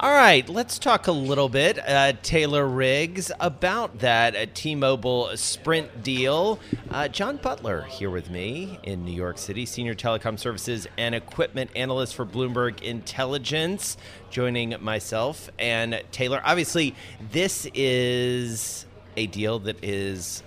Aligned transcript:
All 0.00 0.10
right, 0.10 0.46
let's 0.48 0.80
talk 0.80 1.06
a 1.06 1.12
little 1.12 1.48
bit, 1.48 1.78
uh, 1.78 2.14
Taylor 2.20 2.66
Riggs, 2.66 3.30
about 3.38 4.00
that 4.00 4.34
uh, 4.34 4.46
T 4.52 4.74
Mobile 4.74 5.36
Sprint 5.36 6.02
deal. 6.02 6.58
Uh, 6.90 7.06
John 7.06 7.36
Butler 7.36 7.82
here 7.82 8.10
with 8.10 8.28
me 8.28 8.80
in 8.82 9.04
New 9.04 9.12
York 9.12 9.38
City, 9.38 9.64
Senior 9.64 9.94
Telecom 9.94 10.36
Services 10.36 10.88
and 10.98 11.14
Equipment 11.14 11.70
Analyst 11.76 12.16
for 12.16 12.26
Bloomberg 12.26 12.82
Intelligence, 12.82 13.96
joining 14.30 14.74
myself 14.80 15.48
and 15.60 16.02
Taylor. 16.10 16.42
Obviously, 16.44 16.96
this 17.30 17.68
is 17.72 18.86
a 19.16 19.28
deal 19.28 19.60
that 19.60 19.82
is 19.82 20.42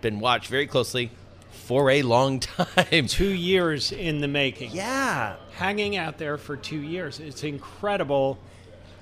been 0.00 0.18
watched 0.18 0.48
very 0.48 0.66
closely 0.66 1.12
for 1.64 1.90
a 1.90 2.02
long 2.02 2.40
time. 2.40 3.06
Two 3.06 3.32
years 3.32 3.90
in 3.90 4.20
the 4.20 4.28
making. 4.28 4.72
Yeah. 4.72 5.36
Hanging 5.56 5.96
out 5.96 6.18
there 6.18 6.36
for 6.36 6.56
two 6.56 6.80
years. 6.80 7.20
It's 7.20 7.42
incredible 7.42 8.38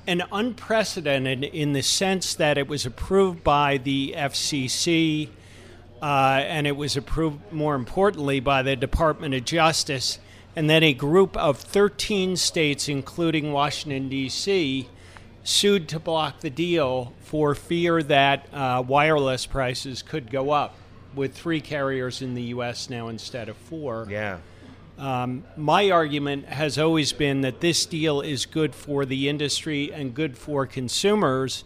and 0.06 0.22
unprecedented 0.32 1.44
in 1.44 1.72
the 1.72 1.82
sense 1.82 2.34
that 2.34 2.58
it 2.58 2.68
was 2.68 2.86
approved 2.86 3.44
by 3.44 3.78
the 3.78 4.14
FCC 4.16 5.28
uh, 6.00 6.42
and 6.46 6.66
it 6.66 6.76
was 6.76 6.96
approved, 6.96 7.52
more 7.52 7.74
importantly, 7.74 8.40
by 8.40 8.62
the 8.62 8.74
Department 8.74 9.34
of 9.34 9.44
Justice. 9.44 10.18
And 10.56 10.68
then 10.68 10.82
a 10.82 10.92
group 10.92 11.36
of 11.36 11.58
13 11.58 12.36
states, 12.36 12.88
including 12.88 13.52
Washington, 13.52 14.08
D.C., 14.08 14.88
sued 15.44 15.88
to 15.88 15.98
block 15.98 16.40
the 16.40 16.50
deal 16.50 17.12
for 17.20 17.54
fear 17.54 18.02
that 18.02 18.46
uh, 18.52 18.82
wireless 18.86 19.46
prices 19.46 20.02
could 20.02 20.30
go 20.30 20.50
up 20.50 20.76
with 21.14 21.34
three 21.34 21.60
carriers 21.60 22.22
in 22.22 22.34
the 22.34 22.42
U.S. 22.44 22.90
now 22.90 23.08
instead 23.08 23.48
of 23.48 23.56
four. 23.56 24.06
Yeah. 24.08 24.38
Um, 24.98 25.44
my 25.56 25.90
argument 25.90 26.46
has 26.46 26.78
always 26.78 27.12
been 27.12 27.40
that 27.40 27.60
this 27.60 27.86
deal 27.86 28.20
is 28.20 28.46
good 28.46 28.74
for 28.74 29.04
the 29.04 29.28
industry 29.28 29.92
and 29.92 30.14
good 30.14 30.36
for 30.36 30.66
consumers 30.66 31.64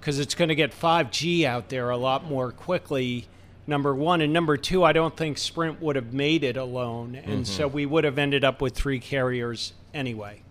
because 0.00 0.18
it's 0.18 0.34
going 0.34 0.48
to 0.48 0.54
get 0.54 0.72
5G 0.72 1.44
out 1.44 1.68
there 1.68 1.90
a 1.90 1.96
lot 1.96 2.24
more 2.24 2.50
quickly. 2.50 3.28
Number 3.66 3.94
one. 3.94 4.20
And 4.20 4.32
number 4.32 4.56
two, 4.56 4.82
I 4.82 4.92
don't 4.92 5.16
think 5.16 5.38
Sprint 5.38 5.80
would 5.80 5.94
have 5.94 6.12
made 6.12 6.42
it 6.42 6.56
alone. 6.56 7.14
And 7.14 7.44
mm-hmm. 7.44 7.44
so 7.44 7.68
we 7.68 7.86
would 7.86 8.02
have 8.02 8.18
ended 8.18 8.42
up 8.42 8.60
with 8.60 8.74
three 8.74 8.98
carriers 8.98 9.74
anyway. 9.94 10.42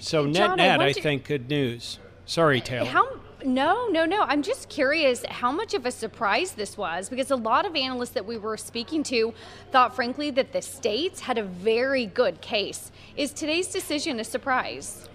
So, 0.00 0.24
net 0.24 0.56
net, 0.56 0.80
I, 0.80 0.86
I 0.86 0.92
think 0.94 1.24
good 1.24 1.50
news. 1.50 1.98
Sorry, 2.24 2.62
Taylor. 2.62 2.86
How 2.86 3.20
no, 3.44 3.88
no, 3.88 4.04
no. 4.04 4.22
I'm 4.22 4.42
just 4.42 4.68
curious 4.68 5.24
how 5.28 5.52
much 5.52 5.74
of 5.74 5.86
a 5.86 5.90
surprise 5.90 6.52
this 6.52 6.76
was 6.76 7.08
because 7.08 7.30
a 7.30 7.36
lot 7.36 7.66
of 7.66 7.76
analysts 7.76 8.10
that 8.10 8.26
we 8.26 8.38
were 8.38 8.56
speaking 8.56 9.02
to 9.04 9.34
thought, 9.70 9.94
frankly, 9.94 10.30
that 10.32 10.52
the 10.52 10.62
states 10.62 11.20
had 11.20 11.38
a 11.38 11.42
very 11.42 12.06
good 12.06 12.40
case. 12.40 12.90
Is 13.16 13.32
today's 13.32 13.68
decision 13.68 14.20
a 14.20 14.24
surprise? 14.24 15.08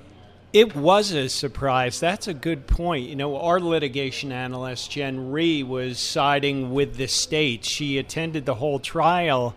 It 0.54 0.76
was 0.76 1.12
a 1.12 1.28
surprise. 1.28 2.00
That's 2.00 2.28
a 2.28 2.34
good 2.34 2.66
point. 2.66 3.10
You 3.10 3.16
know, 3.16 3.38
our 3.38 3.60
litigation 3.60 4.32
analyst, 4.32 4.92
Jen 4.92 5.32
Rie, 5.32 5.64
was 5.64 6.00
siding 6.00 6.74
with 6.74 6.96
the 6.96 7.08
states. 7.08 7.68
She 7.68 7.98
attended 7.98 8.46
the 8.46 8.56
whole 8.56 8.80
trial. 8.80 9.56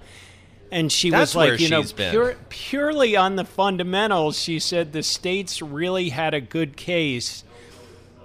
And 0.73 0.91
she 0.91 1.11
That's 1.11 1.35
was 1.35 1.37
like, 1.37 1.61
you 1.61 1.69
know, 1.69 1.83
pure, 1.83 2.37
purely 2.49 3.17
on 3.17 3.37
the 3.37 3.45
fundamentals, 3.45 4.39
she 4.39 4.59
said 4.59 4.93
the 4.93 5.03
states 5.03 5.63
really 5.63 6.09
had 6.09 6.35
a 6.35 6.41
good 6.41 6.77
case 6.77 7.45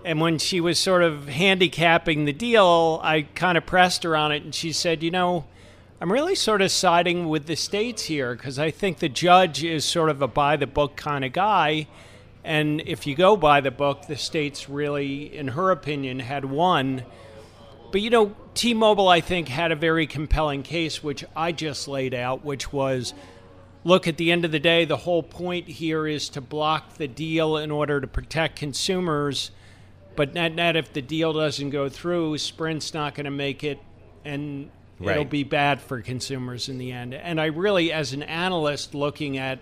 and 0.06 0.20
when 0.20 0.38
she 0.38 0.60
was 0.60 0.80
sort 0.80 1.04
of 1.04 1.28
handicapping 1.28 2.26
the 2.26 2.34
deal, 2.34 3.00
I 3.04 3.24
kind 3.36 3.58
of 3.58 3.66
pressed 3.66 4.04
her 4.04 4.16
on 4.16 4.32
it, 4.32 4.44
and 4.44 4.54
she 4.54 4.72
said, 4.72 5.02
You 5.02 5.12
know, 5.12 5.46
I'm 6.02 6.12
really 6.12 6.36
sort 6.36 6.62
of 6.62 6.72
siding 6.72 7.30
with 7.30 7.46
the 7.46 7.56
states 7.56 8.04
here 8.06 8.36
because 8.36 8.60
I 8.60 8.72
think 8.72 9.00
the 9.00 9.10
judge 9.10 9.64
is 9.64 9.86
sort 9.86 10.10
of 10.10 10.22
a 10.22 10.28
by 10.28 10.58
the 10.58 10.68
book 10.68 10.98
kind 10.98 11.24
of 11.24 11.32
guy. 11.32 11.88
And 12.44 12.82
if 12.82 13.08
you 13.08 13.16
go 13.16 13.38
by 13.38 13.62
the 13.62 13.72
book, 13.72 14.08
the 14.08 14.18
states 14.18 14.68
really, 14.68 15.34
in 15.34 15.50
her 15.50 15.72
opinion, 15.72 16.20
had 16.20 16.44
won. 16.44 17.06
But 17.94 18.02
you 18.02 18.10
know, 18.10 18.36
T 18.54 18.74
Mobile, 18.74 19.08
I 19.08 19.22
think, 19.22 19.48
had 19.48 19.72
a 19.72 19.78
very 19.78 20.06
compelling 20.06 20.64
case, 20.64 21.02
which 21.02 21.24
I 21.36 21.54
just 21.54 21.88
laid 21.88 22.14
out, 22.14 22.44
which 22.44 22.74
was 22.74 23.14
look, 23.86 24.08
at 24.08 24.18
the 24.18 24.32
end 24.32 24.44
of 24.44 24.52
the 24.52 24.60
day, 24.60 24.84
the 24.86 24.98
whole 24.98 25.24
point 25.24 25.68
here 25.68 26.08
is 26.08 26.30
to 26.30 26.42
block 26.42 26.96
the 26.96 27.08
deal 27.08 27.58
in 27.58 27.72
order 27.72 28.02
to 28.02 28.08
protect 28.08 28.58
consumers 28.58 29.52
but 30.16 30.34
net 30.34 30.54
net, 30.56 30.76
if 30.76 30.94
the 30.94 31.02
deal 31.02 31.34
doesn't 31.34 31.70
go 31.70 31.90
through, 31.90 32.38
Sprint's 32.38 32.94
not 32.94 33.16
going 33.16 33.26
to 33.26 33.32
make 33.32 33.64
it, 33.64 33.80
and 34.26 34.70
right. 35.00 35.12
it'll 35.12 35.26
be 35.26 35.44
bad 35.44 35.82
for 35.82 36.02
consumers 36.02 36.70
in 36.70 36.78
the 36.78 36.92
end. 36.92 37.14
And 37.14 37.40
I 37.40 37.46
really, 37.46 37.92
as 37.92 38.14
an 38.14 38.24
analyst 38.24 38.94
looking 38.94 39.38
at 39.38 39.60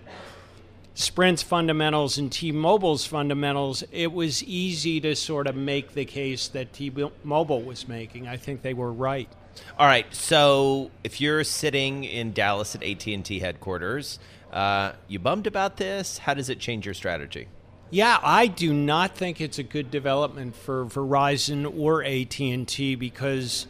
Sprint's 0.94 1.42
fundamentals 1.42 2.18
and 2.18 2.30
T-Mobile's 2.30 3.06
fundamentals, 3.06 3.82
it 3.92 4.12
was 4.12 4.44
easy 4.44 5.00
to 5.00 5.16
sort 5.16 5.46
of 5.46 5.56
make 5.56 5.94
the 5.94 6.04
case 6.04 6.48
that 6.48 6.72
T-Mobile 6.72 7.62
was 7.62 7.88
making. 7.88 8.28
I 8.28 8.36
think 8.36 8.62
they 8.62 8.74
were 8.74 8.92
right. 8.92 9.28
All 9.78 9.86
right. 9.86 10.12
So 10.14 10.90
if 11.02 11.20
you're 11.20 11.44
sitting 11.44 12.04
in 12.04 12.32
Dallas 12.32 12.74
at 12.74 12.82
AT&T 12.82 13.38
headquarters, 13.38 14.18
uh, 14.52 14.92
you 15.08 15.18
bummed 15.18 15.46
about 15.46 15.78
this? 15.78 16.18
How 16.18 16.34
does 16.34 16.48
it 16.48 16.58
change 16.58 16.84
your 16.84 16.94
strategy? 16.94 17.48
Yeah, 17.92 18.18
I 18.22 18.46
do 18.46 18.72
not 18.72 19.14
think 19.14 19.38
it's 19.38 19.58
a 19.58 19.62
good 19.62 19.90
development 19.90 20.56
for 20.56 20.86
Verizon 20.86 21.78
or 21.78 22.02
AT&T 22.02 22.94
because 22.94 23.66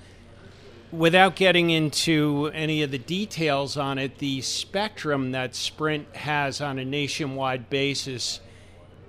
without 0.93 1.35
getting 1.35 1.71
into 1.71 2.49
any 2.55 2.85
of 2.85 2.93
the 2.93 2.99
details 2.99 3.77
on 3.77 3.99
it, 3.99 4.19
the 4.19 4.41
spectrum 4.41 5.33
that 5.33 5.57
Sprint 5.57 6.15
has 6.15 6.61
on 6.61 6.79
a 6.79 6.85
nationwide 6.85 7.69
basis 7.69 8.39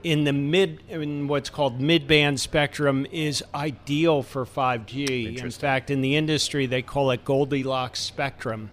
in 0.03 0.23
the 0.23 0.33
mid 0.33 0.81
in 0.89 1.27
what's 1.27 1.51
called 1.51 1.79
mid-band 1.79 2.39
spectrum 2.39 3.05
is 3.11 3.43
ideal 3.53 4.23
for 4.23 4.47
5G. 4.47 5.37
In 5.37 5.51
fact, 5.51 5.91
in 5.91 6.01
the 6.01 6.15
industry 6.15 6.65
they 6.65 6.81
call 6.81 7.11
it 7.11 7.23
Goldilocks 7.23 7.99
spectrum. 7.99 8.71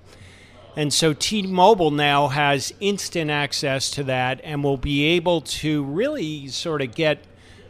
And 0.76 0.92
so 0.92 1.12
T 1.12 1.42
Mobile 1.42 1.90
now 1.90 2.28
has 2.28 2.72
instant 2.80 3.30
access 3.30 3.90
to 3.92 4.04
that 4.04 4.40
and 4.44 4.62
will 4.62 4.76
be 4.76 5.04
able 5.04 5.40
to 5.40 5.82
really 5.84 6.48
sort 6.48 6.80
of 6.80 6.94
get 6.94 7.24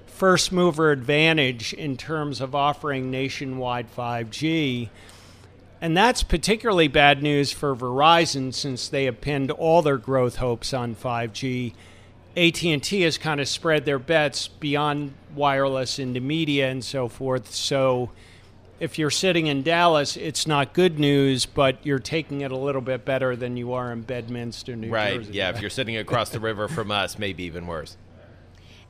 first 0.06 0.53
mover 0.53 0.91
advantage 0.91 1.72
in 1.72 1.97
terms 1.97 2.41
of 2.43 2.55
offering 2.55 3.10
nationwide 3.10 3.87
5G. 3.97 4.91
And 5.81 5.97
that's 5.97 6.22
particularly 6.22 6.89
bad 6.89 7.22
news 7.22 7.53
for 7.53 7.75
Verizon 7.75 8.53
since 8.53 8.87
they 8.87 9.06
have 9.06 9.22
pinned 9.22 9.50
all 9.50 9.81
their 9.81 9.97
growth 9.97 10.37
hopes 10.37 10.75
on 10.75 10.94
5G. 10.94 11.72
AT&T 12.37 13.00
has 13.00 13.16
kind 13.16 13.41
of 13.41 13.49
spread 13.49 13.87
their 13.87 13.99
bets 13.99 14.47
beyond 14.47 15.15
wireless 15.34 15.99
into 15.99 16.21
media 16.21 16.71
and 16.71 16.84
so 16.84 17.09
forth. 17.09 17.55
So 17.55 18.10
if 18.80 18.98
you're 18.98 19.10
sitting 19.10 19.46
in 19.46 19.62
Dallas, 19.62 20.16
it's 20.16 20.46
not 20.46 20.72
good 20.72 20.98
news, 20.98 21.44
but 21.46 21.78
you're 21.84 21.98
taking 21.98 22.41
it 22.41 22.50
a 22.50 22.56
little 22.56 22.80
bit 22.80 23.04
better 23.04 23.36
than 23.36 23.56
you 23.56 23.74
are 23.74 23.92
in 23.92 24.00
Bedminster, 24.00 24.74
New 24.74 24.91
right. 24.91 25.16
Jersey. 25.16 25.28
Right. 25.28 25.34
Yeah. 25.34 25.50
If 25.50 25.60
you're 25.60 25.70
sitting 25.70 25.98
across 25.98 26.30
the 26.30 26.41
river 26.41 26.66
from 26.66 26.91
us, 26.91 27.18
maybe 27.18 27.44
even 27.44 27.66
worse. 27.66 27.96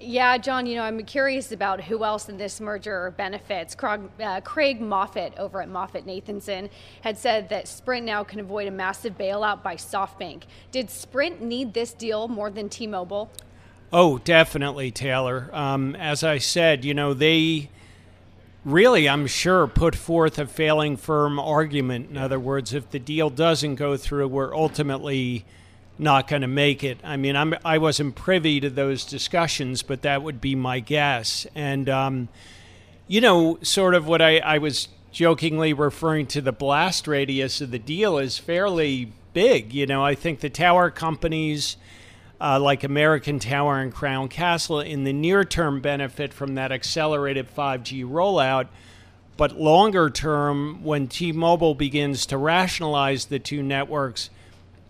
Yeah, 0.02 0.38
John, 0.38 0.64
you 0.64 0.76
know, 0.76 0.82
I'm 0.82 1.04
curious 1.04 1.52
about 1.52 1.82
who 1.82 2.04
else 2.04 2.30
in 2.30 2.38
this 2.38 2.58
merger 2.58 3.12
benefits. 3.18 3.74
Craig, 3.74 4.00
uh, 4.18 4.40
Craig 4.40 4.80
Moffett 4.80 5.36
over 5.36 5.60
at 5.60 5.68
MoffettNathanson 5.68 6.70
had 7.02 7.18
said 7.18 7.50
that 7.50 7.68
Sprint 7.68 8.06
now 8.06 8.24
can 8.24 8.40
avoid 8.40 8.66
a 8.66 8.70
massive 8.70 9.18
bailout 9.18 9.62
by 9.62 9.74
SoftBank. 9.76 10.44
Did 10.72 10.88
Sprint 10.88 11.42
need 11.42 11.74
this 11.74 11.92
deal 11.92 12.28
more 12.28 12.48
than 12.48 12.70
T 12.70 12.86
Mobile? 12.86 13.30
Oh, 13.92 14.18
definitely, 14.18 14.90
Taylor. 14.90 15.50
Um, 15.52 15.94
as 15.96 16.24
I 16.24 16.38
said, 16.38 16.82
you 16.82 16.94
know, 16.94 17.12
they 17.12 17.68
really, 18.64 19.08
I'm 19.08 19.26
sure, 19.26 19.66
put 19.66 19.94
forth 19.94 20.38
a 20.38 20.46
failing 20.46 20.96
firm 20.96 21.38
argument. 21.38 22.10
In 22.10 22.16
other 22.16 22.38
words, 22.38 22.74
if 22.74 22.90
the 22.90 22.98
deal 22.98 23.30
doesn't 23.30 23.76
go 23.76 23.96
through, 23.96 24.28
we're 24.28 24.54
ultimately 24.54 25.44
not 25.98 26.28
going 26.28 26.42
to 26.42 26.48
make 26.48 26.82
it. 26.82 26.98
I 27.04 27.16
mean, 27.16 27.36
I'm, 27.36 27.54
I 27.64 27.78
wasn't 27.78 28.14
privy 28.14 28.60
to 28.60 28.70
those 28.70 29.04
discussions, 29.04 29.82
but 29.82 30.02
that 30.02 30.22
would 30.22 30.40
be 30.40 30.54
my 30.54 30.80
guess. 30.80 31.46
And, 31.54 31.88
um, 31.88 32.28
you 33.06 33.20
know, 33.20 33.58
sort 33.62 33.94
of 33.94 34.06
what 34.06 34.22
I, 34.22 34.38
I 34.38 34.58
was 34.58 34.88
jokingly 35.12 35.72
referring 35.72 36.26
to 36.28 36.40
the 36.40 36.52
blast 36.52 37.06
radius 37.06 37.60
of 37.60 37.70
the 37.70 37.78
deal 37.78 38.18
is 38.18 38.38
fairly 38.38 39.12
big. 39.32 39.74
You 39.74 39.86
know, 39.86 40.04
I 40.04 40.14
think 40.14 40.40
the 40.40 40.50
tower 40.50 40.90
companies 40.90 41.76
uh, 42.40 42.58
like 42.58 42.84
American 42.84 43.38
Tower 43.38 43.78
and 43.78 43.92
Crown 43.92 44.28
Castle 44.28 44.80
in 44.80 45.04
the 45.04 45.12
near 45.12 45.44
term 45.44 45.80
benefit 45.80 46.32
from 46.32 46.54
that 46.54 46.72
accelerated 46.72 47.54
5G 47.54 48.04
rollout. 48.04 48.68
But 49.36 49.58
longer 49.58 50.10
term, 50.10 50.84
when 50.84 51.08
T 51.08 51.32
Mobile 51.32 51.74
begins 51.74 52.26
to 52.26 52.36
rationalize 52.36 53.26
the 53.26 53.38
two 53.38 53.62
networks, 53.62 54.28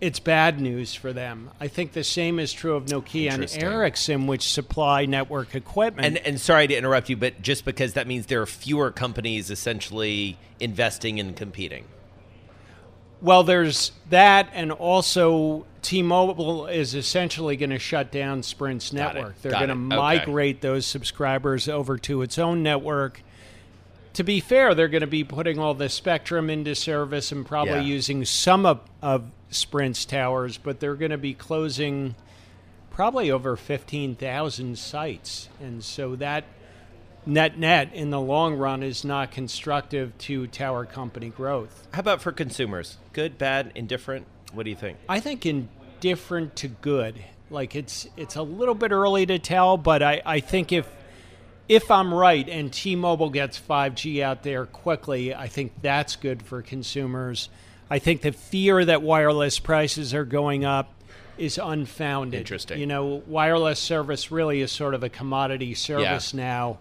it's 0.01 0.19
bad 0.19 0.59
news 0.59 0.93
for 0.95 1.13
them. 1.13 1.51
I 1.59 1.67
think 1.67 1.93
the 1.93 2.03
same 2.03 2.39
is 2.39 2.51
true 2.51 2.75
of 2.75 2.85
Nokia 2.85 3.31
and 3.31 3.63
Ericsson, 3.63 4.27
which 4.27 4.51
supply 4.51 5.05
network 5.05 5.55
equipment. 5.55 6.05
And, 6.05 6.17
and 6.25 6.41
sorry 6.41 6.67
to 6.67 6.75
interrupt 6.75 7.07
you, 7.07 7.15
but 7.15 7.41
just 7.41 7.63
because 7.63 7.93
that 7.93 8.07
means 8.07 8.25
there 8.25 8.41
are 8.41 8.47
fewer 8.47 8.91
companies 8.91 9.51
essentially 9.51 10.37
investing 10.59 11.19
and 11.19 11.35
competing. 11.35 11.85
Well, 13.21 13.43
there's 13.43 13.91
that, 14.09 14.49
and 14.53 14.71
also 14.71 15.65
T-Mobile 15.81 16.67
is 16.67 16.95
essentially 16.95 17.55
going 17.55 17.69
to 17.69 17.79
shut 17.79 18.11
down 18.11 18.41
Sprint's 18.41 18.91
network. 18.91 19.39
They're 19.41 19.51
going 19.51 19.69
to 19.69 19.75
migrate 19.75 20.57
okay. 20.57 20.67
those 20.67 20.85
subscribers 20.85 21.69
over 21.69 21.97
to 21.99 22.23
its 22.23 22.39
own 22.39 22.63
network. 22.63 23.21
To 24.13 24.23
be 24.23 24.39
fair, 24.39 24.75
they're 24.75 24.89
going 24.89 25.01
to 25.01 25.07
be 25.07 25.23
putting 25.23 25.59
all 25.59 25.73
the 25.73 25.87
spectrum 25.87 26.49
into 26.49 26.75
service 26.75 27.31
and 27.31 27.45
probably 27.45 27.73
yeah. 27.75 27.81
using 27.81 28.25
some 28.25 28.65
of, 28.65 28.81
of 29.01 29.23
Sprint's 29.49 30.03
towers, 30.05 30.57
but 30.57 30.79
they're 30.79 30.95
going 30.95 31.11
to 31.11 31.17
be 31.17 31.33
closing 31.33 32.15
probably 32.89 33.31
over 33.31 33.55
15,000 33.55 34.77
sites. 34.77 35.47
And 35.61 35.83
so 35.83 36.15
that 36.17 36.43
net 37.25 37.57
net 37.57 37.93
in 37.93 38.09
the 38.09 38.19
long 38.19 38.55
run 38.55 38.83
is 38.83 39.03
not 39.03 39.31
constructive 39.31 40.17
to 40.19 40.47
tower 40.47 40.85
company 40.85 41.29
growth. 41.29 41.87
How 41.93 41.99
about 41.99 42.21
for 42.21 42.31
consumers? 42.31 42.97
Good, 43.13 43.37
bad, 43.37 43.71
indifferent? 43.75 44.25
What 44.53 44.63
do 44.63 44.69
you 44.69 44.75
think? 44.75 44.97
I 45.07 45.19
think 45.19 45.45
indifferent 45.45 46.55
to 46.57 46.67
good. 46.67 47.23
Like 47.49 47.75
it's 47.75 48.07
it's 48.17 48.35
a 48.35 48.41
little 48.41 48.75
bit 48.75 48.91
early 48.91 49.25
to 49.25 49.39
tell, 49.39 49.77
but 49.77 50.01
I, 50.01 50.21
I 50.25 50.39
think 50.39 50.71
if 50.71 50.87
if 51.67 51.89
I'm 51.91 52.13
right 52.13 52.47
and 52.49 52.71
T-Mobile 52.71 53.29
gets 53.29 53.59
5G 53.59 54.21
out 54.21 54.43
there 54.43 54.65
quickly, 54.65 55.33
I 55.33 55.47
think 55.47 55.73
that's 55.81 56.15
good 56.15 56.43
for 56.43 56.61
consumers. 56.61 57.49
I 57.89 57.99
think 57.99 58.21
the 58.21 58.31
fear 58.31 58.83
that 58.83 59.01
wireless 59.01 59.59
prices 59.59 60.13
are 60.13 60.25
going 60.25 60.65
up 60.65 60.93
is 61.37 61.57
unfounded. 61.61 62.39
Interesting. 62.39 62.79
You 62.79 62.87
know, 62.87 63.23
wireless 63.25 63.79
service 63.79 64.31
really 64.31 64.61
is 64.61 64.71
sort 64.71 64.93
of 64.93 65.03
a 65.03 65.09
commodity 65.09 65.73
service 65.73 66.33
yeah. 66.33 66.43
now. 66.43 66.79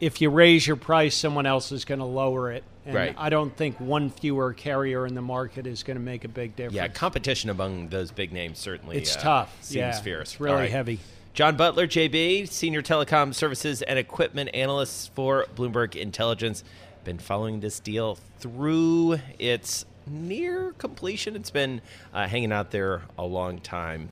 If 0.00 0.20
you 0.20 0.30
raise 0.30 0.66
your 0.66 0.76
price, 0.76 1.14
someone 1.14 1.46
else 1.46 1.72
is 1.72 1.84
going 1.84 2.00
to 2.00 2.04
lower 2.04 2.50
it. 2.52 2.64
And 2.84 2.94
right. 2.94 3.14
I 3.18 3.30
don't 3.30 3.54
think 3.54 3.80
one 3.80 4.10
fewer 4.10 4.52
carrier 4.52 5.06
in 5.06 5.14
the 5.14 5.22
market 5.22 5.66
is 5.66 5.82
going 5.82 5.96
to 5.96 6.02
make 6.02 6.24
a 6.24 6.28
big 6.28 6.54
difference. 6.54 6.76
Yeah, 6.76 6.88
competition 6.88 7.50
among 7.50 7.88
those 7.88 8.12
big 8.12 8.32
names 8.32 8.58
certainly 8.58 8.96
it's 8.96 9.16
uh, 9.16 9.20
tough. 9.20 9.56
Seems 9.60 9.76
yeah, 9.76 10.00
fierce. 10.00 10.32
It's 10.32 10.40
really 10.40 10.54
right. 10.54 10.70
heavy. 10.70 11.00
John 11.34 11.56
Butler, 11.56 11.86
JB, 11.86 12.48
Senior 12.48 12.82
Telecom 12.82 13.34
Services 13.34 13.82
and 13.82 13.98
Equipment 13.98 14.50
Analyst 14.54 15.12
for 15.14 15.46
Bloomberg 15.54 15.94
Intelligence. 15.94 16.64
Been 17.04 17.18
following 17.18 17.60
this 17.60 17.78
deal 17.80 18.18
through 18.38 19.18
its 19.38 19.84
near 20.06 20.72
completion. 20.78 21.36
It's 21.36 21.50
been 21.50 21.82
uh, 22.14 22.26
hanging 22.26 22.52
out 22.52 22.70
there 22.70 23.02
a 23.18 23.24
long 23.24 23.58
time. 23.58 24.08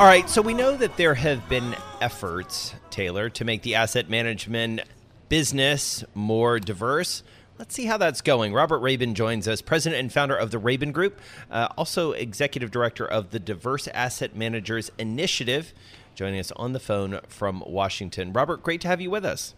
All 0.00 0.06
right, 0.06 0.30
so 0.30 0.40
we 0.40 0.54
know 0.54 0.78
that 0.78 0.96
there 0.96 1.12
have 1.12 1.46
been 1.50 1.76
efforts, 2.00 2.74
Taylor, 2.88 3.28
to 3.28 3.44
make 3.44 3.60
the 3.60 3.74
asset 3.74 4.08
management 4.08 4.80
business 5.28 6.04
more 6.14 6.58
diverse. 6.58 7.22
Let's 7.58 7.74
see 7.74 7.84
how 7.84 7.98
that's 7.98 8.22
going. 8.22 8.54
Robert 8.54 8.80
Raben 8.80 9.12
joins 9.12 9.46
us, 9.46 9.60
president 9.60 10.00
and 10.00 10.10
founder 10.10 10.34
of 10.34 10.52
the 10.52 10.56
Raben 10.56 10.94
Group, 10.94 11.20
uh, 11.50 11.68
also 11.76 12.12
executive 12.12 12.70
director 12.70 13.04
of 13.04 13.28
the 13.28 13.38
Diverse 13.38 13.88
Asset 13.88 14.34
Managers 14.34 14.90
Initiative, 14.98 15.74
joining 16.14 16.40
us 16.40 16.50
on 16.52 16.72
the 16.72 16.80
phone 16.80 17.20
from 17.28 17.62
Washington. 17.66 18.32
Robert, 18.32 18.62
great 18.62 18.80
to 18.80 18.88
have 18.88 19.02
you 19.02 19.10
with 19.10 19.26
us. 19.26 19.54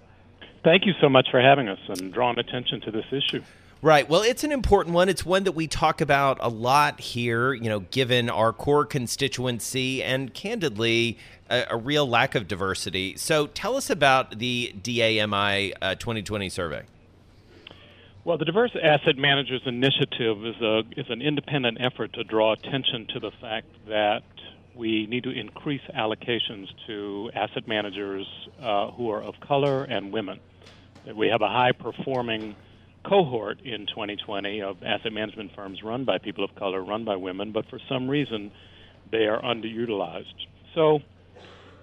Thank 0.64 0.86
you 0.86 0.92
so 1.00 1.08
much 1.08 1.28
for 1.30 1.40
having 1.40 1.68
us 1.68 1.78
and 1.86 2.12
drawing 2.12 2.40
attention 2.40 2.80
to 2.80 2.90
this 2.90 3.06
issue. 3.12 3.44
Right. 3.84 4.08
Well, 4.08 4.22
it's 4.22 4.44
an 4.44 4.52
important 4.52 4.94
one. 4.94 5.08
It's 5.08 5.26
one 5.26 5.42
that 5.42 5.52
we 5.52 5.66
talk 5.66 6.00
about 6.00 6.38
a 6.40 6.48
lot 6.48 7.00
here, 7.00 7.52
you 7.52 7.68
know, 7.68 7.80
given 7.80 8.30
our 8.30 8.52
core 8.52 8.86
constituency 8.86 10.04
and 10.04 10.32
candidly, 10.32 11.18
a, 11.50 11.64
a 11.70 11.76
real 11.76 12.06
lack 12.06 12.36
of 12.36 12.46
diversity. 12.46 13.16
So 13.16 13.48
tell 13.48 13.74
us 13.76 13.90
about 13.90 14.38
the 14.38 14.72
DAMI 14.80 15.74
uh, 15.82 15.96
2020 15.96 16.48
survey. 16.48 16.84
Well, 18.22 18.38
the 18.38 18.44
Diverse 18.44 18.70
Asset 18.80 19.18
Managers 19.18 19.62
Initiative 19.66 20.46
is, 20.46 20.62
a, 20.62 20.82
is 20.96 21.06
an 21.08 21.20
independent 21.20 21.78
effort 21.80 22.12
to 22.12 22.22
draw 22.22 22.52
attention 22.52 23.08
to 23.14 23.18
the 23.18 23.32
fact 23.40 23.66
that 23.88 24.22
we 24.76 25.08
need 25.08 25.24
to 25.24 25.30
increase 25.30 25.82
allocations 25.92 26.68
to 26.86 27.32
asset 27.34 27.66
managers 27.66 28.28
uh, 28.62 28.92
who 28.92 29.10
are 29.10 29.20
of 29.20 29.40
color 29.40 29.82
and 29.82 30.12
women. 30.12 30.38
We 31.12 31.26
have 31.26 31.42
a 31.42 31.48
high 31.48 31.72
performing 31.72 32.54
cohort 33.04 33.60
in 33.60 33.86
2020 33.86 34.62
of 34.62 34.82
asset 34.82 35.12
management 35.12 35.52
firms 35.54 35.82
run 35.82 36.04
by 36.04 36.18
people 36.18 36.44
of 36.44 36.54
color, 36.54 36.82
run 36.82 37.04
by 37.04 37.16
women, 37.16 37.52
but 37.52 37.68
for 37.68 37.78
some 37.88 38.08
reason 38.08 38.50
they 39.10 39.26
are 39.26 39.40
underutilized. 39.42 40.34
So, 40.74 41.00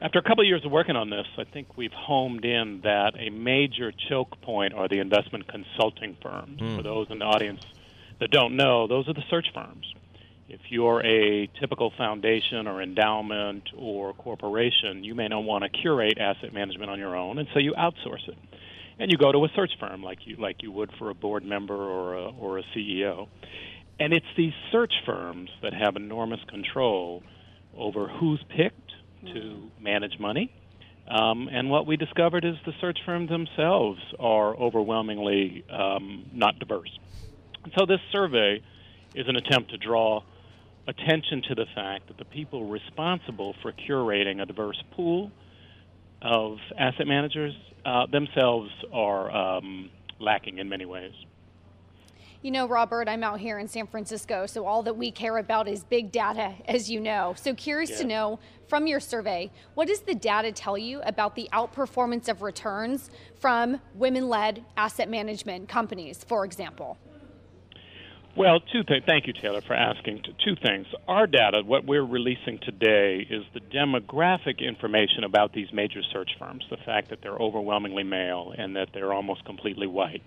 after 0.01 0.19
a 0.19 0.21
couple 0.23 0.41
of 0.41 0.47
years 0.47 0.63
of 0.63 0.71
working 0.71 0.95
on 0.95 1.09
this, 1.09 1.27
I 1.37 1.43
think 1.43 1.77
we've 1.77 1.91
homed 1.91 2.45
in 2.45 2.81
that 2.83 3.15
a 3.19 3.29
major 3.29 3.91
choke 3.91 4.39
point 4.41 4.73
are 4.73 4.87
the 4.87 4.99
investment 4.99 5.47
consulting 5.47 6.15
firms. 6.21 6.61
Mm. 6.61 6.77
For 6.77 6.83
those 6.83 7.07
in 7.09 7.19
the 7.19 7.25
audience 7.25 7.61
that 8.19 8.31
don't 8.31 8.55
know, 8.55 8.87
those 8.87 9.09
are 9.09 9.13
the 9.13 9.23
search 9.29 9.47
firms. 9.53 9.93
If 10.47 10.61
you're 10.69 11.05
a 11.05 11.47
typical 11.59 11.91
foundation 11.97 12.65
or 12.65 12.81
endowment 12.81 13.69
or 13.77 14.13
corporation, 14.13 15.03
you 15.03 15.13
may 15.15 15.27
not 15.27 15.43
want 15.43 15.63
to 15.63 15.69
curate 15.69 16.17
asset 16.17 16.53
management 16.53 16.89
on 16.89 16.97
your 16.97 17.15
own, 17.15 17.37
and 17.37 17.47
so 17.53 17.59
you 17.59 17.73
outsource 17.73 18.27
it 18.27 18.37
and 18.99 19.09
you 19.09 19.17
go 19.17 19.31
to 19.31 19.45
a 19.45 19.47
search 19.55 19.71
firm 19.79 20.03
like 20.03 20.19
you 20.25 20.35
like 20.35 20.61
you 20.61 20.71
would 20.71 20.91
for 20.99 21.09
a 21.09 21.15
board 21.15 21.43
member 21.43 21.75
or 21.75 22.15
a, 22.15 22.29
or 22.31 22.59
a 22.59 22.63
CEO. 22.75 23.27
And 23.99 24.13
it's 24.13 24.25
these 24.37 24.53
search 24.71 24.93
firms 25.05 25.49
that 25.61 25.73
have 25.73 25.95
enormous 25.95 26.39
control 26.49 27.23
over 27.75 28.07
who's 28.07 28.43
picked 28.49 28.91
to 29.33 29.71
manage 29.79 30.19
money. 30.19 30.53
Um, 31.09 31.49
and 31.51 31.69
what 31.69 31.87
we 31.87 31.97
discovered 31.97 32.45
is 32.45 32.55
the 32.65 32.73
search 32.79 32.99
firms 33.05 33.29
themselves 33.29 33.99
are 34.19 34.55
overwhelmingly 34.55 35.65
um, 35.69 36.29
not 36.31 36.59
diverse. 36.59 36.91
And 37.63 37.73
so 37.77 37.85
this 37.85 37.99
survey 38.11 38.61
is 39.15 39.27
an 39.27 39.35
attempt 39.35 39.71
to 39.71 39.77
draw 39.77 40.21
attention 40.87 41.41
to 41.49 41.55
the 41.55 41.65
fact 41.75 42.07
that 42.07 42.17
the 42.17 42.25
people 42.25 42.65
responsible 42.65 43.55
for 43.61 43.73
curating 43.73 44.41
a 44.41 44.45
diverse 44.45 44.81
pool 44.91 45.31
of 46.21 46.57
asset 46.77 47.07
managers 47.07 47.53
uh, 47.85 48.05
themselves 48.07 48.69
are 48.91 49.31
um, 49.31 49.89
lacking 50.19 50.57
in 50.57 50.69
many 50.69 50.85
ways. 50.85 51.13
You 52.41 52.51
know, 52.51 52.69
Robert, 52.69 53.09
I'm 53.09 53.21
out 53.21 53.41
here 53.41 53.59
in 53.59 53.67
San 53.67 53.85
Francisco, 53.85 54.45
so 54.45 54.65
all 54.65 54.81
that 54.83 54.95
we 54.95 55.11
care 55.11 55.37
about 55.39 55.67
is 55.67 55.83
big 55.83 56.09
data, 56.09 56.53
as 56.69 56.89
you 56.89 57.01
know. 57.01 57.33
So, 57.37 57.53
curious 57.53 57.89
yeah. 57.89 57.97
to 57.97 58.03
know 58.05 58.39
from 58.69 58.87
your 58.87 59.01
survey, 59.01 59.51
what 59.73 59.89
does 59.89 59.99
the 60.01 60.15
data 60.15 60.53
tell 60.53 60.77
you 60.77 61.01
about 61.01 61.35
the 61.35 61.49
outperformance 61.51 62.29
of 62.29 62.41
returns 62.41 63.09
from 63.41 63.81
women 63.93 64.29
led 64.29 64.63
asset 64.77 65.09
management 65.09 65.67
companies, 65.67 66.23
for 66.23 66.45
example? 66.45 66.97
Well, 68.35 68.59
two 68.61 68.83
things. 68.83 69.03
Thank 69.05 69.27
you, 69.27 69.33
Taylor, 69.33 69.61
for 69.61 69.73
asking. 69.73 70.21
Two 70.45 70.55
things. 70.55 70.87
Our 71.07 71.27
data, 71.27 71.61
what 71.65 71.85
we're 71.85 72.05
releasing 72.05 72.59
today, 72.59 73.25
is 73.29 73.43
the 73.53 73.59
demographic 73.59 74.59
information 74.59 75.23
about 75.25 75.51
these 75.51 75.67
major 75.73 76.01
search 76.13 76.31
firms. 76.39 76.63
The 76.69 76.77
fact 76.77 77.09
that 77.09 77.19
they're 77.21 77.35
overwhelmingly 77.35 78.03
male 78.03 78.53
and 78.57 78.75
that 78.75 78.89
they're 78.93 79.11
almost 79.11 79.43
completely 79.45 79.87
white. 79.87 80.21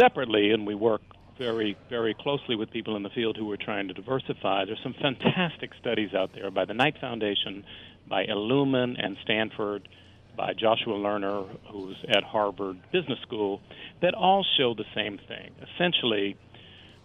Separately, 0.00 0.50
and 0.50 0.66
we 0.66 0.74
work 0.74 1.02
very, 1.38 1.76
very 1.88 2.14
closely 2.14 2.56
with 2.56 2.70
people 2.70 2.96
in 2.96 3.04
the 3.04 3.10
field 3.10 3.36
who 3.36 3.50
are 3.52 3.56
trying 3.56 3.86
to 3.88 3.94
diversify. 3.94 4.64
There's 4.64 4.82
some 4.82 4.94
fantastic 5.00 5.70
studies 5.80 6.14
out 6.14 6.30
there 6.34 6.50
by 6.50 6.64
the 6.64 6.74
Knight 6.74 6.96
Foundation, 7.00 7.64
by 8.08 8.24
Illumen 8.24 8.96
and 8.98 9.16
Stanford, 9.22 9.88
by 10.36 10.54
Joshua 10.54 10.94
Lerner, 10.94 11.46
who's 11.70 11.96
at 12.08 12.24
Harvard 12.24 12.78
Business 12.92 13.18
School, 13.22 13.60
that 14.02 14.14
all 14.14 14.44
show 14.56 14.74
the 14.74 14.84
same 14.94 15.18
thing. 15.28 15.50
Essentially, 15.74 16.36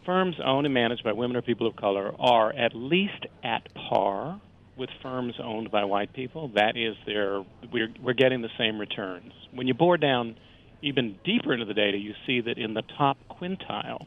firms 0.05 0.35
owned 0.43 0.65
and 0.65 0.73
managed 0.73 1.03
by 1.03 1.13
women 1.13 1.37
or 1.37 1.41
people 1.41 1.67
of 1.67 1.75
color 1.75 2.13
are 2.19 2.53
at 2.53 2.75
least 2.75 3.25
at 3.43 3.73
par 3.73 4.39
with 4.77 4.89
firms 5.01 5.35
owned 5.41 5.71
by 5.71 5.83
white 5.83 6.13
people. 6.13 6.49
That 6.55 6.75
is 6.75 6.95
their 7.05 7.43
we're 7.71 7.89
we're 8.01 8.13
getting 8.13 8.41
the 8.41 8.49
same 8.57 8.79
returns. 8.79 9.31
When 9.53 9.67
you 9.67 9.73
bore 9.73 9.97
down 9.97 10.35
even 10.81 11.17
deeper 11.23 11.53
into 11.53 11.65
the 11.65 11.73
data, 11.73 11.97
you 11.97 12.13
see 12.25 12.41
that 12.41 12.57
in 12.57 12.73
the 12.73 12.83
top 12.97 13.17
quintile, 13.29 14.05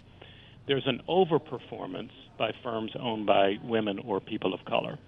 there's 0.67 0.87
an 0.87 1.01
overperformance 1.09 2.11
by 2.39 2.53
firms 2.63 2.93
owned 3.01 3.27
by 3.27 3.55
women 3.65 3.99
or 4.01 4.21
people 4.21 4.53
of 4.53 4.65
color. 4.65 4.99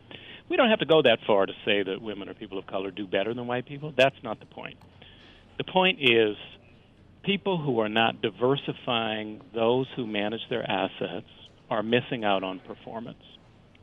We 0.48 0.56
don't 0.56 0.70
have 0.70 0.78
to 0.78 0.86
go 0.86 1.02
that 1.02 1.18
far 1.26 1.44
to 1.44 1.52
say 1.64 1.82
that 1.82 2.00
women 2.00 2.28
or 2.28 2.34
people 2.34 2.58
of 2.58 2.66
color 2.66 2.90
do 2.90 3.06
better 3.06 3.34
than 3.34 3.46
white 3.46 3.66
people. 3.66 3.92
That's 3.96 4.16
not 4.22 4.40
the 4.40 4.46
point. 4.46 4.78
The 5.58 5.64
point 5.64 5.98
is 6.00 6.36
people 7.22 7.58
who 7.58 7.80
are 7.80 7.88
not 7.88 8.22
diversifying 8.22 9.40
those 9.54 9.86
who 9.96 10.06
manage 10.06 10.40
their 10.48 10.68
assets 10.68 11.26
are 11.70 11.82
missing 11.82 12.24
out 12.24 12.42
on 12.42 12.60
performance. 12.60 13.22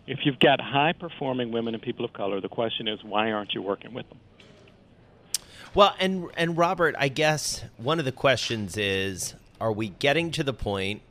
If 0.07 0.19
you've 0.23 0.39
got 0.39 0.61
high 0.61 0.93
performing 0.93 1.51
women 1.51 1.73
and 1.73 1.83
people 1.83 2.05
of 2.05 2.13
color, 2.13 2.39
the 2.39 2.49
question 2.49 2.87
is 2.87 3.03
why 3.03 3.31
aren't 3.31 3.53
you 3.53 3.61
working 3.61 3.93
with 3.93 4.07
them? 4.09 4.19
Well, 5.73 5.95
and 5.99 6.27
and 6.37 6.57
Robert, 6.57 6.95
I 6.97 7.09
guess 7.09 7.63
one 7.77 7.99
of 7.99 8.05
the 8.05 8.11
questions 8.11 8.77
is 8.77 9.35
are 9.59 9.71
we 9.71 9.89
getting 9.89 10.31
to 10.31 10.43
the 10.43 10.53
point 10.53 11.01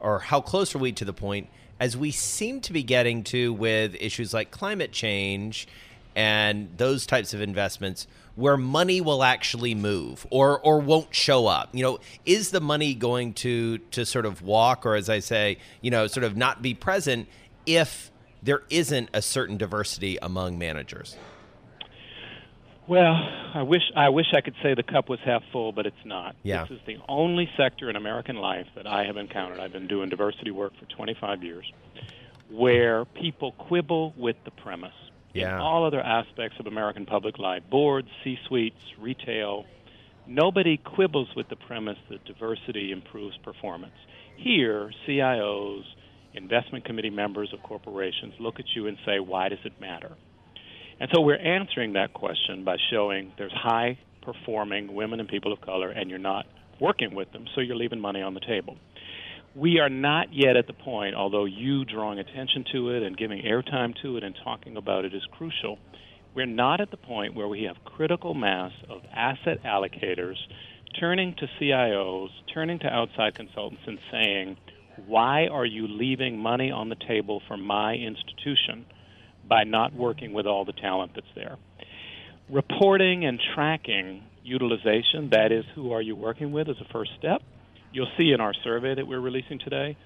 or 0.00 0.20
how 0.20 0.40
close 0.40 0.74
are 0.74 0.78
we 0.78 0.92
to 0.92 1.04
the 1.04 1.12
point 1.12 1.48
as 1.78 1.96
we 1.96 2.10
seem 2.10 2.60
to 2.62 2.72
be 2.72 2.82
getting 2.82 3.22
to 3.24 3.52
with 3.52 3.94
issues 4.00 4.34
like 4.34 4.50
climate 4.50 4.92
change 4.92 5.68
and 6.14 6.68
those 6.76 7.06
types 7.06 7.32
of 7.34 7.40
investments 7.40 8.06
where 8.36 8.56
money 8.56 9.00
will 9.00 9.22
actually 9.22 9.74
move 9.74 10.26
or 10.30 10.60
or 10.60 10.78
won't 10.80 11.14
show 11.14 11.46
up 11.46 11.68
you 11.72 11.82
know 11.82 11.98
is 12.24 12.50
the 12.50 12.60
money 12.60 12.94
going 12.94 13.32
to 13.32 13.78
to 13.78 14.04
sort 14.04 14.26
of 14.26 14.42
walk 14.42 14.86
or 14.86 14.94
as 14.94 15.08
i 15.08 15.18
say 15.18 15.56
you 15.80 15.90
know 15.90 16.06
sort 16.06 16.24
of 16.24 16.36
not 16.36 16.62
be 16.62 16.74
present 16.74 17.28
if 17.66 18.10
there 18.42 18.62
isn't 18.70 19.08
a 19.12 19.20
certain 19.20 19.56
diversity 19.56 20.18
among 20.22 20.58
managers 20.58 21.16
well, 22.90 23.14
I 23.54 23.62
wish 23.62 23.84
I 23.94 24.08
wish 24.08 24.26
I 24.36 24.40
could 24.40 24.56
say 24.64 24.74
the 24.74 24.82
cup 24.82 25.08
was 25.08 25.20
half 25.24 25.44
full, 25.52 25.70
but 25.70 25.86
it's 25.86 26.04
not. 26.04 26.34
Yeah. 26.42 26.64
This 26.64 26.72
is 26.72 26.80
the 26.88 26.96
only 27.08 27.48
sector 27.56 27.88
in 27.88 27.94
American 27.94 28.34
life 28.34 28.66
that 28.74 28.84
I 28.84 29.04
have 29.04 29.16
encountered. 29.16 29.60
I've 29.60 29.70
been 29.70 29.86
doing 29.86 30.08
diversity 30.08 30.50
work 30.50 30.72
for 30.76 30.86
25 30.86 31.44
years, 31.44 31.72
where 32.50 33.04
people 33.04 33.52
quibble 33.52 34.12
with 34.16 34.34
the 34.44 34.50
premise. 34.50 34.90
Yeah. 35.32 35.54
In 35.54 35.60
all 35.60 35.84
other 35.86 36.00
aspects 36.00 36.58
of 36.58 36.66
American 36.66 37.06
public 37.06 37.38
life, 37.38 37.62
boards, 37.70 38.08
C-suites, 38.24 38.80
retail, 38.98 39.64
nobody 40.26 40.76
quibbles 40.76 41.28
with 41.36 41.48
the 41.48 41.56
premise 41.56 41.98
that 42.08 42.24
diversity 42.24 42.90
improves 42.92 43.36
performance. 43.38 43.94
Here, 44.36 44.90
CIOs, 45.06 45.84
investment 46.34 46.84
committee 46.84 47.10
members 47.10 47.52
of 47.52 47.62
corporations 47.62 48.34
look 48.38 48.58
at 48.58 48.66
you 48.74 48.86
and 48.86 48.96
say, 49.04 49.20
"Why 49.20 49.48
does 49.48 49.64
it 49.64 49.80
matter?" 49.80 50.12
And 50.98 51.10
so 51.14 51.20
we're 51.20 51.36
answering 51.36 51.94
that 51.94 52.12
question 52.12 52.64
by 52.64 52.76
showing 52.90 53.32
there's 53.36 53.52
high 53.52 53.98
performing 54.22 54.94
women 54.94 55.20
and 55.20 55.28
people 55.28 55.52
of 55.52 55.60
color, 55.60 55.90
and 55.90 56.10
you're 56.10 56.18
not 56.18 56.46
working 56.78 57.14
with 57.14 57.32
them, 57.32 57.46
so 57.54 57.60
you're 57.60 57.76
leaving 57.76 58.00
money 58.00 58.22
on 58.22 58.34
the 58.34 58.40
table. 58.40 58.76
We 59.54 59.80
are 59.80 59.88
not 59.88 60.32
yet 60.32 60.56
at 60.56 60.66
the 60.66 60.72
point, 60.72 61.14
although 61.14 61.44
you 61.44 61.84
drawing 61.84 62.18
attention 62.18 62.64
to 62.72 62.90
it 62.90 63.02
and 63.02 63.16
giving 63.16 63.42
airtime 63.42 63.94
to 64.02 64.16
it 64.16 64.24
and 64.24 64.34
talking 64.44 64.76
about 64.76 65.04
it 65.04 65.14
is 65.14 65.22
crucial. 65.32 65.78
We're 66.34 66.46
not 66.46 66.80
at 66.80 66.90
the 66.90 66.96
point 66.96 67.34
where 67.34 67.48
we 67.48 67.64
have 67.64 67.76
critical 67.84 68.34
mass 68.34 68.72
of 68.88 69.02
asset 69.12 69.62
allocators 69.64 70.36
turning 70.98 71.34
to 71.38 71.46
CIOs, 71.60 72.28
turning 72.54 72.78
to 72.80 72.86
outside 72.86 73.34
consultants, 73.34 73.82
and 73.86 73.98
saying, 74.12 74.56
Why 75.06 75.46
are 75.46 75.66
you 75.66 75.88
leaving 75.88 76.38
money 76.38 76.70
on 76.70 76.88
the 76.88 76.96
table 77.08 77.42
for 77.48 77.56
my 77.56 77.94
institution? 77.94 78.86
by 79.50 79.64
not 79.64 79.92
working 79.92 80.32
with 80.32 80.46
all 80.46 80.64
the 80.64 80.72
talent 80.72 81.12
that's 81.14 81.26
there. 81.34 81.58
Reporting 82.48 83.26
and 83.26 83.38
tracking 83.54 84.22
utilization, 84.42 85.30
that 85.32 85.52
is, 85.52 85.64
who 85.74 85.92
are 85.92 86.00
you 86.00 86.16
working 86.16 86.52
with, 86.52 86.68
is 86.68 86.76
a 86.80 86.92
first 86.92 87.10
step. 87.18 87.42
You'll 87.92 88.10
see 88.16 88.30
in 88.32 88.40
our 88.40 88.54
survey 88.62 88.94
that 88.94 89.06
we're 89.06 89.20
releasing 89.20 89.58
today, 89.58 89.96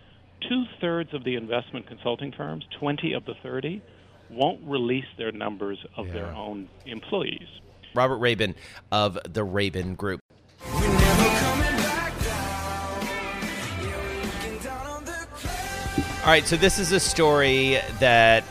two 0.48 0.64
thirds 0.80 1.12
of 1.12 1.22
the 1.22 1.36
investment 1.36 1.86
consulting 1.86 2.32
firms, 2.32 2.64
20 2.80 3.12
of 3.12 3.26
the 3.26 3.34
30, 3.42 3.82
won't 4.30 4.60
release 4.64 5.04
their 5.18 5.32
numbers 5.32 5.78
of 5.96 6.06
yeah. 6.06 6.12
their 6.14 6.26
own 6.28 6.68
employees. 6.86 7.46
Robert 7.94 8.18
Raben 8.20 8.54
of 8.90 9.18
the 9.24 9.44
Raben 9.44 9.96
Group. 9.96 10.20
All 16.22 16.30
right, 16.30 16.46
so 16.46 16.56
this 16.56 16.78
is 16.78 16.90
a 16.90 17.00
story 17.00 17.78
that 18.00 18.44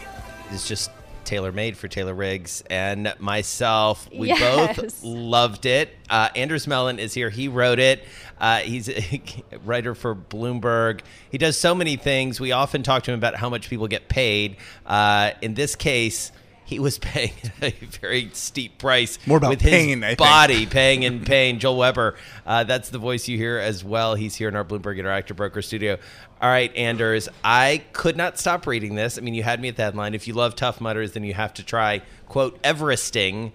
is 0.51 0.67
just 0.67 0.91
tailor 1.25 1.51
made 1.51 1.77
for 1.77 1.87
Taylor 1.87 2.13
Riggs 2.13 2.63
and 2.69 3.13
myself. 3.19 4.09
We 4.13 4.29
yes. 4.29 4.77
both 4.77 5.03
loved 5.03 5.65
it. 5.65 5.89
Uh, 6.09 6.29
Anders 6.35 6.67
Melin 6.67 6.99
is 6.99 7.13
here. 7.13 7.29
He 7.29 7.47
wrote 7.47 7.79
it. 7.79 8.03
Uh, 8.39 8.59
he's 8.59 8.89
a 8.89 9.21
writer 9.65 9.95
for 9.95 10.15
Bloomberg. 10.15 11.01
He 11.29 11.37
does 11.37 11.57
so 11.57 11.73
many 11.73 11.95
things. 11.95 12.39
We 12.39 12.51
often 12.51 12.83
talk 12.83 13.03
to 13.03 13.11
him 13.11 13.17
about 13.17 13.35
how 13.35 13.49
much 13.49 13.69
people 13.69 13.87
get 13.87 14.09
paid. 14.09 14.57
Uh, 14.85 15.31
in 15.41 15.53
this 15.53 15.75
case, 15.75 16.31
he 16.65 16.79
was 16.79 16.97
paying 16.99 17.33
a 17.61 17.71
very 17.71 18.29
steep 18.33 18.77
price. 18.77 19.19
More 19.25 19.37
about 19.37 19.51
with 19.51 19.61
pain, 19.61 20.01
his 20.01 20.15
body, 20.15 20.65
paying 20.65 21.03
in 21.03 21.23
pain. 21.23 21.59
Joel 21.59 21.77
Weber, 21.77 22.15
uh, 22.45 22.63
that's 22.63 22.89
the 22.89 22.97
voice 22.97 23.27
you 23.27 23.37
hear 23.37 23.57
as 23.57 23.83
well. 23.83 24.15
He's 24.15 24.35
here 24.35 24.47
in 24.47 24.55
our 24.55 24.63
Bloomberg 24.63 24.99
Interactive 24.99 25.35
Broker 25.35 25.61
studio. 25.61 25.97
All 26.41 26.49
right, 26.49 26.75
Anders, 26.75 27.29
I 27.43 27.83
could 27.93 28.17
not 28.17 28.37
stop 28.37 28.67
reading 28.67 28.95
this. 28.95 29.17
I 29.17 29.21
mean, 29.21 29.33
you 29.33 29.43
had 29.43 29.61
me 29.61 29.69
at 29.69 29.77
the 29.77 29.83
headline. 29.83 30.13
If 30.13 30.27
you 30.27 30.33
love 30.33 30.55
Tough 30.55 30.81
Mudders, 30.81 31.13
then 31.13 31.23
you 31.23 31.33
have 31.33 31.53
to 31.55 31.63
try, 31.63 32.01
quote, 32.27 32.61
Everesting. 32.63 33.53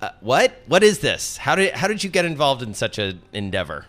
Uh, 0.00 0.10
what? 0.20 0.60
What 0.66 0.82
is 0.82 1.00
this? 1.00 1.38
How 1.38 1.54
did, 1.54 1.74
how 1.74 1.88
did 1.88 2.04
you 2.04 2.10
get 2.10 2.24
involved 2.24 2.62
in 2.62 2.74
such 2.74 2.98
an 2.98 3.22
endeavor? 3.32 3.86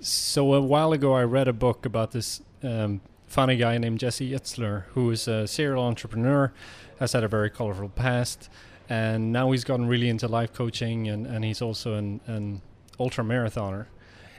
So, 0.00 0.54
a 0.54 0.60
while 0.60 0.92
ago, 0.92 1.14
I 1.14 1.22
read 1.24 1.48
a 1.48 1.52
book 1.52 1.86
about 1.86 2.12
this 2.12 2.40
um, 2.62 3.00
funny 3.26 3.56
guy 3.56 3.78
named 3.78 3.98
Jesse 3.98 4.32
Itzler, 4.32 4.84
who 4.94 5.10
is 5.10 5.28
a 5.28 5.46
serial 5.46 5.84
entrepreneur 5.84 6.52
has 6.98 7.12
had 7.12 7.24
a 7.24 7.28
very 7.28 7.50
colorful 7.50 7.88
past, 7.90 8.48
and 8.88 9.32
now 9.32 9.50
he's 9.52 9.64
gotten 9.64 9.86
really 9.86 10.08
into 10.08 10.28
life 10.28 10.52
coaching, 10.52 11.08
and, 11.08 11.26
and 11.26 11.44
he's 11.44 11.60
also 11.60 11.94
an, 11.94 12.20
an 12.26 12.62
ultra 12.98 13.24
marathoner. 13.24 13.86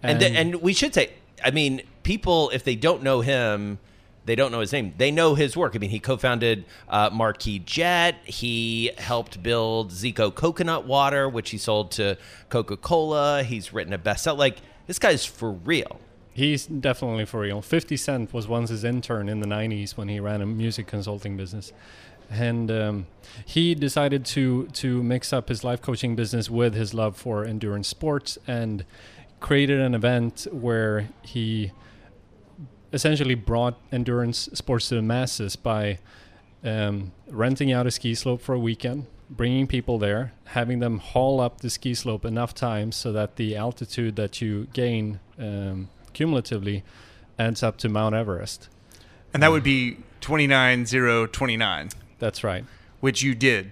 And 0.02 0.12
and, 0.12 0.22
the, 0.22 0.40
and 0.40 0.56
we 0.62 0.74
should 0.74 0.94
say, 0.94 1.12
I 1.44 1.52
mean, 1.52 1.82
people 2.04 2.50
if 2.52 2.64
they 2.64 2.76
don't 2.76 3.04
know 3.04 3.22
him, 3.22 3.80
they 4.26 4.36
don't 4.36 4.52
know 4.52 4.60
his 4.60 4.74
name. 4.74 4.94
They 4.98 5.10
know 5.12 5.36
his 5.36 5.56
work. 5.56 5.76
I 5.76 5.80
mean, 5.80 5.90
he 5.90 6.00
co-founded 6.00 6.66
uh, 6.90 7.10
Marquis 7.14 7.60
Jet. 7.60 8.16
He 8.26 8.92
helped 8.98 9.42
build 9.42 9.92
Zico 9.92 10.34
coconut 10.34 10.86
water, 10.86 11.30
which 11.30 11.52
he 11.52 11.58
sold 11.58 11.92
to 11.92 12.18
Coca-Cola. 12.50 13.44
He's 13.44 13.72
written 13.72 13.94
a 13.94 13.98
bestseller. 13.98 14.38
Like 14.38 14.58
this 14.86 15.00
guy's 15.00 15.26
for 15.26 15.52
real. 15.52 16.00
He's 16.38 16.68
definitely 16.68 17.26
for 17.26 17.40
real. 17.40 17.64
Fifty 17.64 17.98
Cent 17.98 18.32
was 18.32 18.48
once 18.48 18.70
his 18.70 18.84
intern 18.84 19.28
in 19.28 19.40
the 19.40 19.48
'90s 19.48 19.98
when 19.98 20.08
he 20.08 20.20
ran 20.20 20.40
a 20.40 20.46
music 20.46 20.86
consulting 20.86 21.36
business 21.36 21.74
and 22.30 22.70
um, 22.70 23.08
he 23.44 23.74
decided 23.74 24.24
to 24.26 24.68
to 24.68 25.02
mix 25.02 25.32
up 25.32 25.50
his 25.50 25.64
life 25.64 25.82
coaching 25.82 26.16
business 26.16 26.48
with 26.48 26.76
his 26.76 26.94
love 26.94 27.18
for 27.18 27.44
endurance 27.44 27.88
sports 27.88 28.38
and 28.46 28.86
created 29.40 29.80
an 29.80 29.96
event 29.96 30.46
where 30.52 31.10
he 31.24 31.72
essentially 32.94 33.36
brought 33.36 33.80
endurance 33.92 34.48
sports 34.54 34.90
to 34.90 34.96
the 34.96 35.02
masses 35.02 35.56
by 35.56 35.98
um, 36.64 37.12
renting 37.30 37.72
out 37.72 37.88
a 37.88 37.92
ski 37.92 38.14
slope 38.14 38.42
for 38.42 38.54
a 38.54 38.60
weekend 38.60 39.08
bringing 39.30 39.66
people 39.66 39.98
there 39.98 40.34
having 40.46 40.80
them 40.80 41.00
haul 41.00 41.42
up 41.42 41.62
the 41.62 41.70
ski 41.70 41.96
slope 41.96 42.26
enough 42.26 42.54
times 42.54 42.96
so 42.96 43.12
that 43.12 43.38
the 43.38 43.56
altitude 43.56 44.16
that 44.16 44.40
you 44.40 44.68
gain 44.74 45.20
um, 45.40 45.90
cumulatively 46.18 46.84
adds 47.38 47.62
up 47.62 47.78
to 47.78 47.88
mount 47.88 48.16
everest 48.16 48.70
and 49.34 49.44
that 49.44 49.52
would 49.52 49.64
be 49.64 49.98
29029 50.22 51.90
that's 52.20 52.44
right. 52.44 52.66
Which 53.00 53.22
you 53.22 53.36
did. 53.36 53.72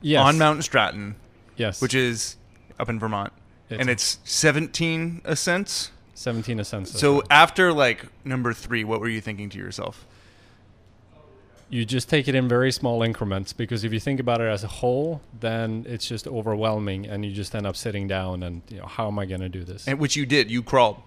Yes. 0.00 0.22
On 0.22 0.38
Mount 0.38 0.64
Stratton. 0.64 1.16
Yes. 1.56 1.82
Which 1.82 1.94
is 1.94 2.36
up 2.78 2.88
in 2.88 2.98
Vermont. 2.98 3.32
It's 3.68 3.80
and 3.80 3.90
it's 3.90 4.18
17 4.24 5.22
ascents. 5.24 5.90
17 6.14 6.60
ascents. 6.60 6.98
So 6.98 7.22
after 7.30 7.72
like 7.72 8.06
number 8.24 8.52
three, 8.52 8.84
what 8.84 9.00
were 9.00 9.08
you 9.08 9.20
thinking 9.20 9.50
to 9.50 9.58
yourself? 9.58 10.06
You 11.68 11.84
just 11.84 12.08
take 12.08 12.26
it 12.26 12.34
in 12.34 12.48
very 12.48 12.72
small 12.72 13.02
increments 13.02 13.52
because 13.52 13.84
if 13.84 13.92
you 13.92 14.00
think 14.00 14.18
about 14.18 14.40
it 14.40 14.48
as 14.48 14.64
a 14.64 14.68
whole, 14.68 15.20
then 15.38 15.86
it's 15.88 16.06
just 16.08 16.26
overwhelming 16.26 17.06
and 17.06 17.24
you 17.24 17.32
just 17.32 17.54
end 17.54 17.64
up 17.64 17.76
sitting 17.76 18.08
down 18.08 18.42
and, 18.42 18.62
you 18.68 18.78
know, 18.78 18.86
how 18.86 19.06
am 19.06 19.20
I 19.20 19.26
going 19.26 19.40
to 19.40 19.48
do 19.48 19.62
this? 19.62 19.86
And 19.86 20.00
which 20.00 20.16
you 20.16 20.26
did. 20.26 20.50
You 20.50 20.64
crawled. 20.64 21.00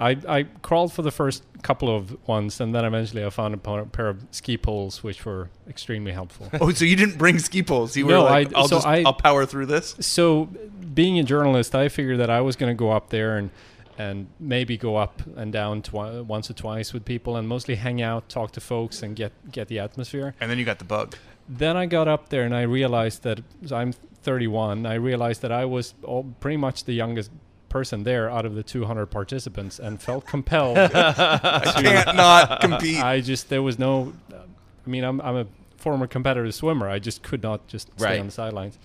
I, 0.00 0.16
I 0.26 0.42
crawled 0.62 0.92
for 0.94 1.02
the 1.02 1.10
first 1.10 1.44
couple 1.62 1.94
of 1.94 2.16
ones, 2.26 2.58
and 2.58 2.74
then 2.74 2.86
eventually 2.86 3.24
I 3.24 3.28
found 3.28 3.54
a 3.54 3.84
pair 3.84 4.08
of 4.08 4.26
ski 4.30 4.56
poles, 4.56 5.02
which 5.02 5.26
were 5.26 5.50
extremely 5.68 6.12
helpful. 6.12 6.48
oh, 6.60 6.72
so 6.72 6.86
you 6.86 6.96
didn't 6.96 7.18
bring 7.18 7.38
ski 7.38 7.62
poles? 7.62 7.96
You 7.96 8.06
no, 8.06 8.22
were 8.22 8.30
like, 8.30 8.54
I, 8.54 8.60
will 8.60 8.68
so 8.68 8.76
just 8.76 8.86
I, 8.86 9.02
I'll 9.02 9.12
power 9.12 9.44
through 9.44 9.66
this. 9.66 9.94
So, 10.00 10.46
being 10.94 11.18
a 11.18 11.22
journalist, 11.22 11.74
I 11.74 11.88
figured 11.88 12.18
that 12.18 12.30
I 12.30 12.40
was 12.40 12.56
going 12.56 12.70
to 12.70 12.78
go 12.78 12.90
up 12.90 13.10
there 13.10 13.36
and 13.36 13.50
and 13.98 14.28
maybe 14.38 14.78
go 14.78 14.96
up 14.96 15.20
and 15.36 15.52
down 15.52 15.82
twi- 15.82 16.20
once 16.20 16.48
or 16.48 16.54
twice 16.54 16.94
with 16.94 17.04
people, 17.04 17.36
and 17.36 17.46
mostly 17.46 17.74
hang 17.74 18.00
out, 18.00 18.30
talk 18.30 18.52
to 18.52 18.60
folks, 18.60 19.02
and 19.02 19.14
get 19.14 19.32
get 19.52 19.68
the 19.68 19.78
atmosphere. 19.78 20.34
And 20.40 20.50
then 20.50 20.58
you 20.58 20.64
got 20.64 20.78
the 20.78 20.86
bug. 20.86 21.16
Then 21.46 21.76
I 21.76 21.84
got 21.84 22.08
up 22.08 22.30
there 22.30 22.44
and 22.44 22.54
I 22.54 22.62
realized 22.62 23.24
that 23.24 23.40
I'm 23.70 23.92
31. 24.22 24.86
I 24.86 24.94
realized 24.94 25.42
that 25.42 25.52
I 25.52 25.64
was 25.64 25.94
all, 26.04 26.24
pretty 26.40 26.56
much 26.56 26.84
the 26.84 26.92
youngest 26.92 27.30
person 27.70 28.04
there 28.04 28.28
out 28.28 28.44
of 28.44 28.54
the 28.54 28.62
200 28.62 29.06
participants 29.06 29.78
and 29.78 30.02
felt 30.02 30.26
compelled. 30.26 30.76
I 30.76 31.72
can't 31.82 32.16
not 32.16 32.60
compete. 32.60 33.02
I 33.02 33.20
just 33.20 33.48
there 33.48 33.62
was 33.62 33.78
no. 33.78 34.12
I 34.32 34.90
mean, 34.90 35.04
I'm 35.04 35.20
I'm 35.22 35.36
a 35.36 35.46
former 35.78 36.06
competitive 36.06 36.54
swimmer. 36.54 36.88
I 36.88 36.98
just 36.98 37.22
could 37.22 37.42
not 37.42 37.66
just 37.66 37.90
stay 37.96 38.04
right. 38.04 38.20
on 38.20 38.26
the 38.26 38.32
sidelines. 38.32 38.78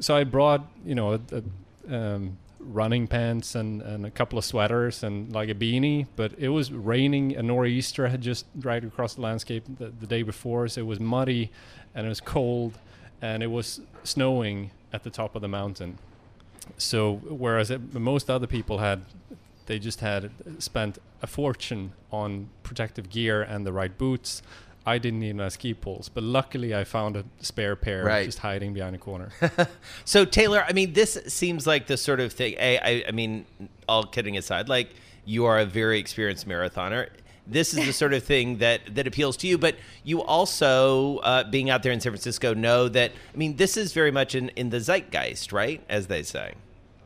So 0.00 0.16
I 0.16 0.24
brought 0.24 0.66
you 0.84 0.94
know 0.94 1.14
a, 1.14 1.20
a 1.32 1.42
um, 1.94 2.38
running 2.60 3.06
pants 3.06 3.54
and, 3.54 3.80
and 3.82 4.04
a 4.04 4.10
couple 4.10 4.38
of 4.38 4.44
sweaters 4.44 5.02
and 5.02 5.32
like 5.32 5.48
a 5.48 5.54
beanie. 5.54 6.06
But 6.16 6.32
it 6.38 6.48
was 6.48 6.72
raining. 6.72 7.36
A 7.36 7.42
nor'easter 7.42 8.08
had 8.08 8.20
just 8.20 8.46
dragged 8.58 8.84
across 8.84 9.14
the 9.14 9.20
landscape 9.20 9.64
the, 9.78 9.88
the 9.88 10.06
day 10.06 10.22
before, 10.22 10.68
so 10.68 10.80
it 10.80 10.86
was 10.86 11.00
muddy 11.00 11.50
and 11.94 12.06
it 12.06 12.08
was 12.08 12.20
cold 12.20 12.78
and 13.22 13.42
it 13.42 13.50
was 13.50 13.80
snowing 14.04 14.70
at 14.92 15.02
the 15.02 15.10
top 15.10 15.34
of 15.34 15.42
the 15.42 15.48
mountain. 15.48 15.98
So 16.78 17.16
whereas 17.28 17.70
it, 17.70 17.94
most 17.94 18.28
other 18.30 18.46
people 18.46 18.78
had, 18.78 19.02
they 19.66 19.78
just 19.78 20.00
had 20.00 20.30
spent 20.58 20.98
a 21.22 21.26
fortune 21.26 21.92
on 22.12 22.48
protective 22.62 23.08
gear 23.10 23.42
and 23.42 23.66
the 23.66 23.72
right 23.72 23.96
boots. 23.96 24.42
I 24.88 24.98
didn't 24.98 25.18
need 25.20 25.34
my 25.34 25.48
ski 25.48 25.74
poles, 25.74 26.08
but 26.08 26.22
luckily 26.22 26.72
I 26.74 26.84
found 26.84 27.16
a 27.16 27.24
spare 27.40 27.74
pair 27.74 28.04
Right. 28.04 28.24
just 28.26 28.38
hiding 28.38 28.72
behind 28.72 28.94
a 28.94 28.98
corner. 28.98 29.30
So 30.04 30.24
Taylor, 30.24 30.64
I 30.68 30.72
mean, 30.72 30.92
this 30.92 31.18
seems 31.26 31.66
like 31.66 31.88
the 31.88 31.96
sort 31.96 32.20
of 32.20 32.32
thing. 32.32 32.54
I, 32.60 32.76
I, 32.76 33.04
I 33.08 33.10
mean, 33.10 33.46
all 33.88 34.04
kidding 34.04 34.36
aside, 34.36 34.68
like 34.68 34.90
you 35.24 35.44
are 35.46 35.58
a 35.58 35.66
very 35.66 35.98
experienced 35.98 36.46
marathoner. 36.46 37.08
This 37.46 37.72
is 37.74 37.86
the 37.86 37.92
sort 37.92 38.12
of 38.12 38.22
thing 38.24 38.58
that 38.58 38.94
that 38.94 39.06
appeals 39.06 39.36
to 39.38 39.46
you. 39.46 39.56
But 39.58 39.76
you 40.04 40.22
also, 40.22 41.18
uh, 41.18 41.44
being 41.44 41.70
out 41.70 41.82
there 41.82 41.92
in 41.92 42.00
San 42.00 42.12
Francisco, 42.12 42.54
know 42.54 42.88
that. 42.88 43.12
I 43.32 43.36
mean, 43.36 43.56
this 43.56 43.76
is 43.76 43.92
very 43.92 44.10
much 44.10 44.34
in 44.34 44.48
in 44.50 44.70
the 44.70 44.78
zeitgeist, 44.80 45.52
right? 45.52 45.80
As 45.88 46.06
they 46.08 46.22
say. 46.22 46.54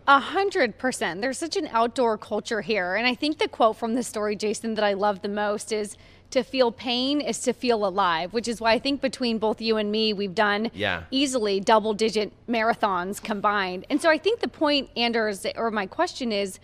A 0.08 0.18
hundred 0.18 0.78
percent. 0.78 1.20
There's 1.20 1.38
such 1.38 1.56
an 1.56 1.68
outdoor 1.72 2.18
culture 2.18 2.62
here. 2.62 2.94
And 2.96 3.06
I 3.06 3.14
think 3.14 3.38
the 3.38 3.48
quote 3.48 3.76
from 3.76 3.94
the 3.94 4.02
story, 4.02 4.34
Jason, 4.34 4.74
that 4.74 4.84
I 4.84 4.94
love 4.94 5.22
the 5.22 5.28
most 5.28 5.72
is 5.72 5.96
to 6.30 6.42
feel 6.44 6.70
pain 6.70 7.20
is 7.20 7.40
to 7.40 7.52
feel 7.52 7.84
alive, 7.84 8.32
which 8.32 8.46
is 8.46 8.60
why 8.60 8.72
I 8.72 8.78
think 8.78 9.00
between 9.00 9.38
both 9.38 9.60
you 9.60 9.76
and 9.76 9.90
me, 9.90 10.12
we've 10.12 10.34
done 10.34 10.70
Yeah. 10.74 11.02
easily 11.10 11.58
double 11.58 11.92
digit 11.92 12.32
marathons 12.48 13.20
combined. 13.20 13.84
And 13.90 14.00
so 14.00 14.08
I 14.08 14.16
think 14.16 14.38
the 14.38 14.48
point, 14.48 14.90
Anders, 14.96 15.44
or 15.56 15.70
my 15.72 15.86
question 15.86 16.30
is, 16.30 16.60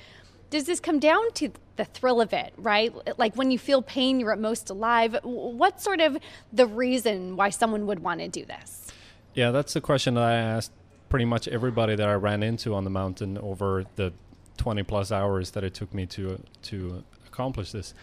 does 0.50 0.64
this 0.64 0.78
come 0.78 1.00
down 1.00 1.32
to 1.34 1.50
the 1.76 1.84
thrill 1.84 2.20
of 2.20 2.32
it, 2.32 2.52
right? 2.56 2.92
Like 3.18 3.36
when 3.36 3.50
you 3.50 3.58
feel 3.58 3.82
pain, 3.82 4.20
you're 4.20 4.32
at 4.32 4.40
most 4.40 4.70
alive. 4.70 5.16
What's 5.22 5.84
sort 5.84 6.00
of 6.00 6.18
the 6.52 6.66
reason 6.66 7.36
why 7.36 7.50
someone 7.50 7.86
would 7.86 8.00
want 8.00 8.20
to 8.20 8.28
do 8.28 8.44
this? 8.44 8.88
Yeah, 9.34 9.50
that's 9.50 9.74
the 9.74 9.80
question 9.80 10.14
that 10.14 10.24
I 10.24 10.34
asked 10.34 10.72
pretty 11.08 11.24
much 11.24 11.46
everybody 11.48 11.94
that 11.94 12.08
I 12.08 12.14
ran 12.14 12.42
into 12.42 12.74
on 12.74 12.84
the 12.84 12.90
mountain 12.90 13.38
over 13.38 13.84
the 13.96 14.12
20 14.56 14.82
plus 14.82 15.12
hours 15.12 15.52
that 15.52 15.62
it 15.62 15.74
took 15.74 15.92
me 15.92 16.06
to 16.06 16.42
to 16.62 17.04
accomplish 17.26 17.72
this. 17.72 17.94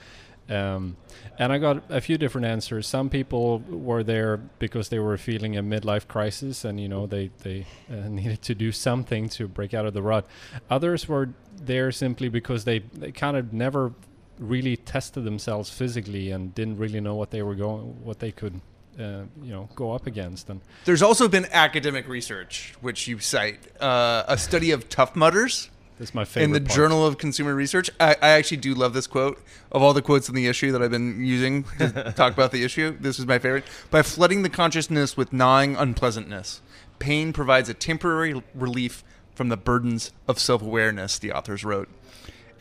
Um, 0.50 0.98
and 1.40 1.54
I 1.54 1.58
got 1.58 1.84
a 1.90 2.02
few 2.02 2.18
different 2.18 2.46
answers. 2.46 2.86
Some 2.88 3.10
people 3.10 3.60
were 3.60 4.04
there 4.04 4.38
because 4.38 4.90
they 4.90 5.00
were 5.00 5.18
feeling 5.18 5.58
a 5.58 5.64
midlife 5.64 6.08
crisis, 6.08 6.66
and 6.66 6.80
you 6.80 6.90
know 6.90 7.08
they 7.08 7.32
they 7.44 7.66
uh, 7.90 7.96
needed 8.10 8.42
to 8.44 8.56
do 8.56 8.72
something 8.72 9.30
to 9.30 9.48
break 9.48 9.74
out 9.74 9.86
of 9.86 9.94
the 9.94 10.02
rut. 10.02 10.28
Others 10.70 11.08
were 11.08 11.30
there 11.56 11.92
simply 11.92 12.30
because 12.30 12.66
they 12.66 12.80
they 12.80 13.12
kind 13.12 13.38
of 13.38 13.54
never 13.54 13.94
really 14.40 14.76
tested 14.78 15.24
themselves 15.24 15.70
physically 15.70 16.32
and 16.32 16.54
didn't 16.56 16.78
really 16.78 17.00
know 17.00 17.16
what 17.16 17.32
they 17.32 17.42
were 17.42 17.56
going, 17.56 18.04
what 18.04 18.20
they 18.20 18.32
could, 18.32 18.60
uh, 19.00 19.24
you 19.42 19.52
know, 19.52 19.70
go 19.76 19.92
up 19.92 20.08
against. 20.08 20.50
And 20.50 20.60
There's 20.86 21.04
also 21.04 21.28
been 21.28 21.46
academic 21.52 22.08
research, 22.08 22.74
which 22.82 23.08
you 23.08 23.20
cite, 23.20 23.60
uh, 23.82 24.24
a 24.28 24.38
study 24.38 24.72
of 24.72 24.90
tough 24.90 25.16
mudders 25.16 25.70
that's 26.00 26.14
my 26.14 26.26
favorite. 26.26 26.44
in 26.46 26.52
the 26.52 26.62
part. 26.62 26.76
Journal 26.76 27.06
of 27.06 27.18
Consumer 27.18 27.54
Research. 27.56 27.90
I, 28.00 28.16
I 28.22 28.30
actually 28.30 28.58
do 28.58 28.74
love 28.74 28.94
this 28.94 29.08
quote. 29.08 29.42
Of 29.72 29.82
all 29.82 29.94
the 29.94 30.02
quotes 30.02 30.28
in 30.30 30.36
the 30.36 30.48
issue 30.48 30.72
that 30.72 30.82
I've 30.82 30.92
been 30.92 31.24
using 31.24 31.64
to 31.80 32.12
talk 32.16 32.34
about 32.34 32.52
the 32.52 32.64
issue, 32.64 32.98
this 33.00 33.20
is 33.20 33.26
my 33.26 33.40
favorite. 33.40 33.64
By 33.92 34.02
flooding 34.02 34.44
the 34.44 34.50
consciousness 34.50 35.16
with 35.18 35.32
gnawing 35.34 35.76
unpleasantness, 35.76 36.62
pain 37.00 37.34
provides 37.34 37.70
a 37.70 37.74
temporary 37.74 38.42
relief 38.54 39.04
from 39.36 39.50
the 39.50 39.58
burdens 39.58 40.12
of 40.28 40.40
self 40.40 40.62
awareness, 40.62 41.18
the 41.18 41.32
authors 41.32 41.64
wrote, 41.64 41.90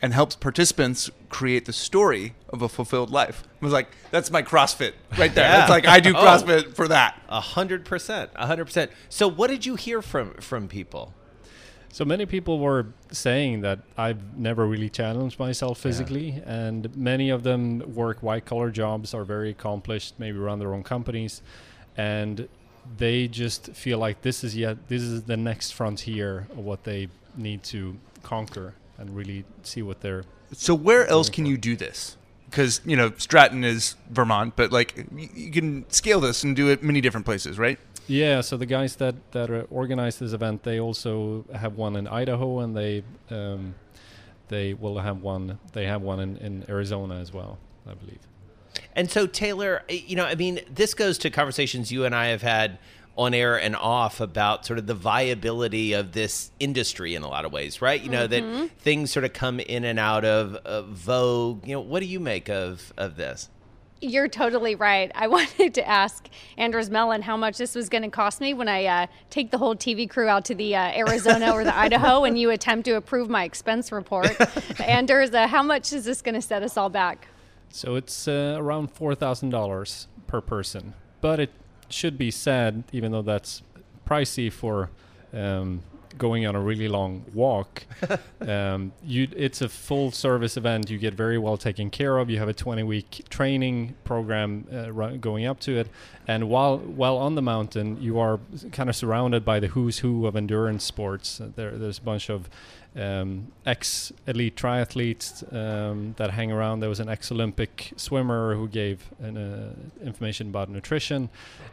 and 0.01 0.13
helps 0.13 0.35
participants 0.35 1.09
create 1.29 1.65
the 1.65 1.73
story 1.73 2.33
of 2.49 2.61
a 2.61 2.67
fulfilled 2.69 3.09
life. 3.09 3.43
I 3.61 3.65
was 3.65 3.73
like, 3.73 3.87
that's 4.11 4.31
my 4.31 4.41
CrossFit 4.41 4.93
right 5.17 5.33
there. 5.33 5.45
Yeah. 5.45 5.57
That's 5.59 5.69
like, 5.69 5.87
I 5.87 5.99
do 5.99 6.13
Oh. 6.17 6.19
CrossFit 6.19 6.75
for 6.75 6.87
that. 6.87 7.21
A 7.29 7.39
hundred 7.39 7.85
percent, 7.85 8.31
a 8.35 8.47
hundred 8.47 8.65
percent. 8.65 8.91
So, 9.09 9.27
what 9.27 9.49
did 9.49 9.65
you 9.65 9.75
hear 9.75 10.01
from 10.01 10.33
from 10.35 10.67
people? 10.67 11.13
So 11.93 12.03
many 12.03 12.25
people 12.25 12.57
were 12.57 12.87
saying 13.11 13.61
that 13.61 13.77
I've 13.95 14.35
never 14.35 14.65
really 14.65 14.89
challenged 14.89 15.37
myself 15.37 15.77
physically, 15.79 16.41
and 16.43 16.89
many 16.97 17.29
of 17.29 17.43
them 17.43 17.93
work 17.93 18.23
white 18.23 18.45
collar 18.45 18.71
jobs, 18.71 19.13
are 19.13 19.23
very 19.23 19.51
accomplished, 19.51 20.15
maybe 20.17 20.39
run 20.39 20.57
their 20.57 20.73
own 20.73 20.81
companies, 20.81 21.43
and 21.95 22.47
they 22.97 23.27
just 23.27 23.67
feel 23.73 23.99
like 23.99 24.23
this 24.23 24.43
is 24.43 24.57
yet 24.57 24.87
this 24.87 25.03
is 25.03 25.21
the 25.25 25.37
next 25.37 25.75
frontier 25.75 26.47
of 26.53 26.65
what 26.65 26.83
they 26.83 27.09
need 27.37 27.61
to 27.65 27.95
conquer 28.23 28.73
and 28.97 29.15
really 29.15 29.45
see 29.61 29.83
what 29.83 30.01
they're 30.01 30.23
So 30.51 30.73
where 30.73 31.05
else 31.05 31.29
can 31.29 31.45
you 31.45 31.57
do 31.59 31.75
this? 31.75 32.17
Because 32.49 32.81
you 32.85 32.97
know 32.97 33.13
Stratton 33.17 33.63
is 33.63 33.97
Vermont, 34.09 34.55
but 34.55 34.71
like 34.71 35.05
y- 35.11 35.29
you 35.35 35.51
can 35.51 35.87
scale 35.91 36.19
this 36.19 36.43
and 36.43 36.55
do 36.55 36.69
it 36.69 36.81
many 36.81 37.01
different 37.01 37.27
places, 37.27 37.59
right? 37.59 37.77
Yeah, 38.07 38.41
so 38.41 38.57
the 38.57 38.65
guys 38.65 38.97
that 38.97 39.15
that 39.31 39.49
uh, 39.49 39.63
organized 39.69 40.19
this 40.19 40.33
event, 40.33 40.63
they 40.63 40.79
also 40.79 41.45
have 41.53 41.75
one 41.75 41.95
in 41.95 42.07
Idaho, 42.07 42.59
and 42.59 42.75
they 42.75 43.03
um, 43.29 43.75
they 44.49 44.73
will 44.73 44.99
have 44.99 45.21
one. 45.21 45.59
They 45.71 45.85
have 45.85 46.01
one 46.01 46.19
in, 46.19 46.37
in 46.37 46.65
Arizona 46.69 47.15
as 47.15 47.31
well, 47.33 47.57
I 47.87 47.93
believe. 47.93 48.19
And 48.95 49.09
so, 49.09 49.25
Taylor, 49.25 49.83
eh, 49.89 50.01
you 50.05 50.15
know, 50.15 50.25
I 50.25 50.35
mean, 50.35 50.59
this 50.69 50.93
goes 50.93 51.17
to 51.19 51.29
conversations 51.29 51.91
you 51.91 52.05
and 52.05 52.13
I 52.13 52.27
have 52.27 52.41
had 52.41 52.77
on 53.15 53.33
air 53.33 53.59
and 53.59 53.75
off 53.75 54.19
about 54.19 54.65
sort 54.65 54.79
of 54.79 54.87
the 54.87 54.93
viability 54.95 55.93
of 55.93 56.13
this 56.13 56.51
industry 56.59 57.13
in 57.13 57.21
a 57.21 57.27
lot 57.27 57.45
of 57.45 57.51
ways, 57.51 57.81
right? 57.81 58.01
You 58.01 58.09
know, 58.09 58.25
that 58.25 58.71
things 58.79 59.11
sort 59.11 59.23
of 59.23 59.33
come 59.33 59.59
in 59.59 59.83
and 59.83 59.99
out 59.99 60.25
of, 60.25 60.55
of 60.65 60.87
vogue. 60.87 61.67
You 61.67 61.75
know, 61.75 61.81
what 61.81 61.99
do 61.99 62.07
you 62.07 62.19
make 62.19 62.49
of 62.49 62.91
of 62.97 63.15
this? 63.15 63.49
You're 64.03 64.27
totally 64.27 64.75
right. 64.75 65.11
I 65.15 65.27
wanted 65.35 65.73
to 65.75 65.87
ask 65.87 66.27
Anders 66.57 66.89
Melin 66.89 67.21
how 67.21 67.37
much 67.37 67.57
this 67.57 67.73
was 67.73 67.87
going 67.87 68.03
to 68.03 68.09
cost 68.09 68.41
me 68.41 68.53
when 68.53 68.67
I 68.67 68.85
uh, 68.85 69.07
take 69.29 69.49
the 69.49 69.57
whole 69.57 69.75
TV 69.75 70.09
crew 70.09 70.27
out 70.27 70.43
to 70.45 70.55
the 70.55 70.75
uh, 70.75 70.91
Arizona 70.91 71.53
or 71.53 71.63
the 71.63 71.75
Idaho 71.77 72.25
and 72.25 72.37
you 72.37 72.49
attempt 72.49 72.85
to 72.85 72.95
approve 72.95 73.29
my 73.29 73.45
expense 73.45 73.91
report. 73.91 74.35
Anders, 74.81 75.33
uh, 75.33 75.47
how 75.47 75.63
much 75.63 75.93
is 75.93 76.03
this 76.03 76.21
going 76.21 76.35
to 76.35 76.41
set 76.41 76.63
us 76.63 76.75
all 76.75 76.89
back? 76.89 77.27
So 77.69 77.95
it's 77.95 78.27
uh, 78.27 78.55
around 78.59 78.91
four 78.91 79.15
thousand 79.15 79.49
dollars 79.49 80.07
per 80.27 80.41
person, 80.41 80.93
but 81.21 81.39
it 81.39 81.49
should 81.89 82.17
be 82.17 82.29
said, 82.29 82.83
even 82.91 83.11
though 83.11 83.23
that's 83.23 83.63
pricey 84.05 84.51
for 84.51 84.91
um, 85.33 85.81
going 86.17 86.45
on 86.45 86.55
a 86.55 86.61
really 86.61 86.87
long 86.87 87.25
walk, 87.33 87.83
um, 88.41 88.91
you 89.03 89.27
it's 89.35 89.61
a 89.61 89.69
full 89.69 90.11
service 90.11 90.57
event. 90.57 90.89
You 90.89 90.97
get 90.97 91.13
very 91.13 91.37
well 91.37 91.57
taken 91.57 91.89
care 91.89 92.17
of. 92.17 92.29
You 92.29 92.39
have 92.39 92.49
a 92.49 92.53
twenty 92.53 92.83
week 92.83 93.25
training 93.29 93.95
program 94.03 94.67
uh, 94.73 94.91
ru- 94.91 95.17
going 95.17 95.45
up 95.45 95.59
to 95.61 95.77
it, 95.77 95.87
and 96.27 96.49
while 96.49 96.77
while 96.77 97.17
on 97.17 97.35
the 97.35 97.41
mountain, 97.41 98.01
you 98.01 98.19
are 98.19 98.39
kind 98.71 98.89
of 98.89 98.95
surrounded 98.95 99.43
by 99.43 99.59
the 99.59 99.67
who's 99.67 99.99
who 99.99 100.25
of 100.27 100.35
endurance 100.35 100.83
sports. 100.83 101.41
There, 101.55 101.71
there's 101.71 101.97
a 101.99 102.01
bunch 102.01 102.29
of 102.29 102.49
um, 102.95 103.51
ex 103.65 104.13
elite 104.27 104.55
triathletes 104.55 105.43
um, 105.53 106.13
that 106.17 106.31
hang 106.31 106.51
around. 106.51 106.79
There 106.79 106.89
was 106.89 106.99
an 106.99 107.09
ex 107.09 107.31
Olympic 107.31 107.91
swimmer 107.97 108.55
who 108.55 108.67
gave 108.67 109.09
an, 109.19 109.37
uh, 109.37 109.73
information 110.05 110.49
about 110.49 110.69
nutrition. 110.69 111.29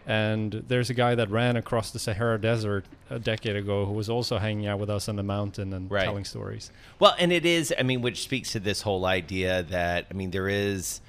And 0.07 0.65
there's 0.69 0.89
a 0.91 0.95
guy 0.95 1.15
that 1.15 1.31
ran 1.31 1.57
across 1.57 1.91
the 1.91 1.99
Sahara 1.99 2.41
Desert 2.41 2.87
a 3.11 3.19
decade 3.19 3.57
ago 3.57 3.85
who 3.87 3.93
was 3.93 4.09
also 4.09 4.39
hanging 4.39 4.67
out 4.67 4.79
with 4.79 4.89
us 4.91 5.09
on 5.09 5.17
the 5.17 5.23
mountain 5.23 5.73
and 5.73 5.91
Right. 5.91 6.05
telling 6.05 6.25
stories. 6.25 6.71
Well, 6.99 7.15
and 7.19 7.33
it 7.33 7.45
is, 7.45 7.75
I 7.79 7.83
mean, 7.83 8.01
which 8.01 8.23
speaks 8.23 8.53
to 8.53 8.61
this 8.61 8.83
whole 8.83 9.05
idea 9.05 9.63
that, 9.65 10.07
I 10.11 10.15
mean, 10.15 10.31
there 10.31 10.49
is 10.49 11.01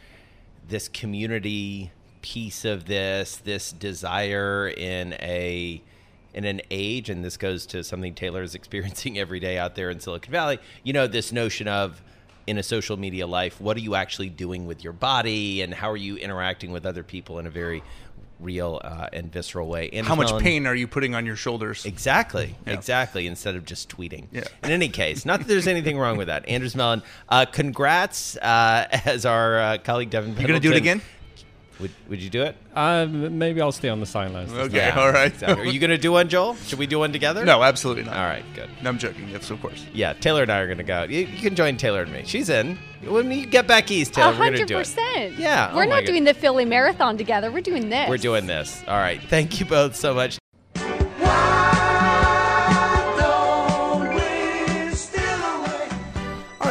this 0.68 0.88
community 0.88 1.92
piece 2.22 2.66
of 2.66 2.86
this, 2.86 3.38
this 3.38 3.72
desire 3.72 4.68
in 4.68 5.14
a 5.14 5.82
in 6.34 6.46
an 6.46 6.62
age, 6.72 7.10
and 7.10 7.24
this 7.24 7.38
goes 7.38 7.66
to 7.68 7.84
something 7.84 8.14
Taylor 8.14 8.44
is 8.44 8.56
experiencing 8.62 9.18
every 9.18 9.40
day 9.40 9.58
out 9.58 9.76
there 9.76 9.90
in 9.90 10.00
Silicon 10.00 10.32
Valley. 10.32 10.60
You 10.84 10.94
know, 10.94 11.08
this 11.08 11.32
notion 11.32 11.68
of 11.68 12.02
in 12.48 12.58
a 12.58 12.64
social 12.64 12.98
media 12.98 13.28
life, 13.28 13.62
what 13.62 13.78
are 13.78 13.82
you 13.82 13.96
actually 13.96 14.30
doing 14.30 14.66
with 14.66 14.84
your 14.84 14.94
body, 14.94 15.62
and 15.62 15.74
how 15.74 15.92
are 15.92 15.98
you 15.98 16.18
interacting 16.18 16.72
with 16.72 16.86
other 16.86 17.04
people 17.04 17.38
in 17.40 17.46
a 17.46 17.52
very 17.52 17.84
real 18.40 18.82
uh, 18.84 19.08
and 19.14 19.32
visceral 19.32 19.68
way? 19.68 19.90
And 19.94 20.08
How 20.08 20.16
much 20.16 20.36
pain 20.42 20.66
are 20.66 20.74
you 20.74 20.88
putting 20.88 21.14
on 21.14 21.26
your 21.26 21.36
shoulders? 21.36 21.86
Exactly, 21.86 22.56
Yeah. 22.66 22.74
exactly. 22.74 23.28
Instead 23.28 23.56
of 23.56 23.64
just 23.66 23.90
tweeting. 23.90 24.26
Yeah. 24.32 24.46
In 24.64 24.72
any 24.72 24.90
case, 24.90 25.26
not 25.26 25.40
that 25.40 25.48
there's 25.48 25.68
anything 25.68 26.00
wrong 26.00 26.18
with 26.18 26.28
that. 26.28 26.48
Anders 26.50 26.76
Melin, 26.76 27.04
uh, 27.30 27.46
congrats 27.46 28.38
uh, 28.38 28.88
as 29.06 29.26
our 29.26 29.60
uh, 29.60 29.78
colleague 29.84 30.10
Devin. 30.10 30.36
You're 30.36 30.48
gonna 30.48 30.60
do 30.60 30.72
it 30.72 30.78
again? 30.78 31.02
Would, 31.82 31.92
would 32.10 32.22
you 32.22 32.30
do 32.30 32.44
it? 32.44 32.56
Um, 32.76 33.38
maybe 33.38 33.60
I'll 33.62 33.72
stay 33.72 33.90
on 33.90 34.00
the 34.00 34.06
sidelines. 34.06 34.52
this 34.54 34.68
Okay, 34.68 34.90
time. 34.92 35.00
all 35.00 35.12
right. 35.12 35.32
exactly. 35.34 35.68
Are 35.68 35.72
you 35.72 35.80
going 35.80 35.90
to 35.90 35.98
do 35.98 36.12
one, 36.12 36.30
Joel? 36.30 36.56
Should 36.56 36.80
we 36.80 36.88
do 36.88 37.00
one 37.00 37.12
together? 37.12 37.44
No, 37.44 37.64
absolutely 37.64 38.04
not. 38.04 38.16
All 38.16 38.26
right, 38.26 38.46
good. 38.56 38.70
No, 38.82 38.90
I'm 38.90 38.98
joking. 38.98 39.28
Yes, 39.30 39.50
of 39.50 39.62
course. 39.62 39.86
Yeah, 39.94 40.14
Taylor 40.14 40.44
and 40.44 40.52
I 40.52 40.60
are 40.60 40.68
going 40.68 40.78
to 40.78 40.84
go. 40.84 41.04
You, 41.04 41.20
you 41.22 41.40
can 41.42 41.56
join 41.56 41.78
Taylor 41.78 42.04
and 42.04 42.12
me. 42.14 42.24
She's 42.26 42.50
in. 42.50 42.78
When 43.06 43.32
you 43.32 43.46
get 43.48 43.68
back 43.68 43.90
east, 43.92 44.14
Taylor, 44.14 44.30
A 44.30 44.32
we're 44.34 44.38
going 44.38 44.52
to 44.54 44.58
hundred 44.60 44.68
do 44.68 44.76
it. 44.76 44.80
percent. 44.80 45.38
Yeah, 45.40 45.70
oh 45.72 45.76
We're 45.76 45.88
my 45.88 46.02
not 46.02 46.06
doing 46.06 46.24
the 46.24 46.34
Philly 46.36 46.66
Marathon 46.66 47.18
together. 47.18 47.52
We're 47.52 47.62
doing 47.62 47.90
this. 47.90 48.08
We're 48.08 48.18
doing 48.18 48.46
this. 48.46 48.84
All 48.88 48.98
right. 48.98 49.20
Thank 49.24 49.60
you 49.60 49.66
both 49.66 49.96
so 49.96 50.14
much. 50.14 50.38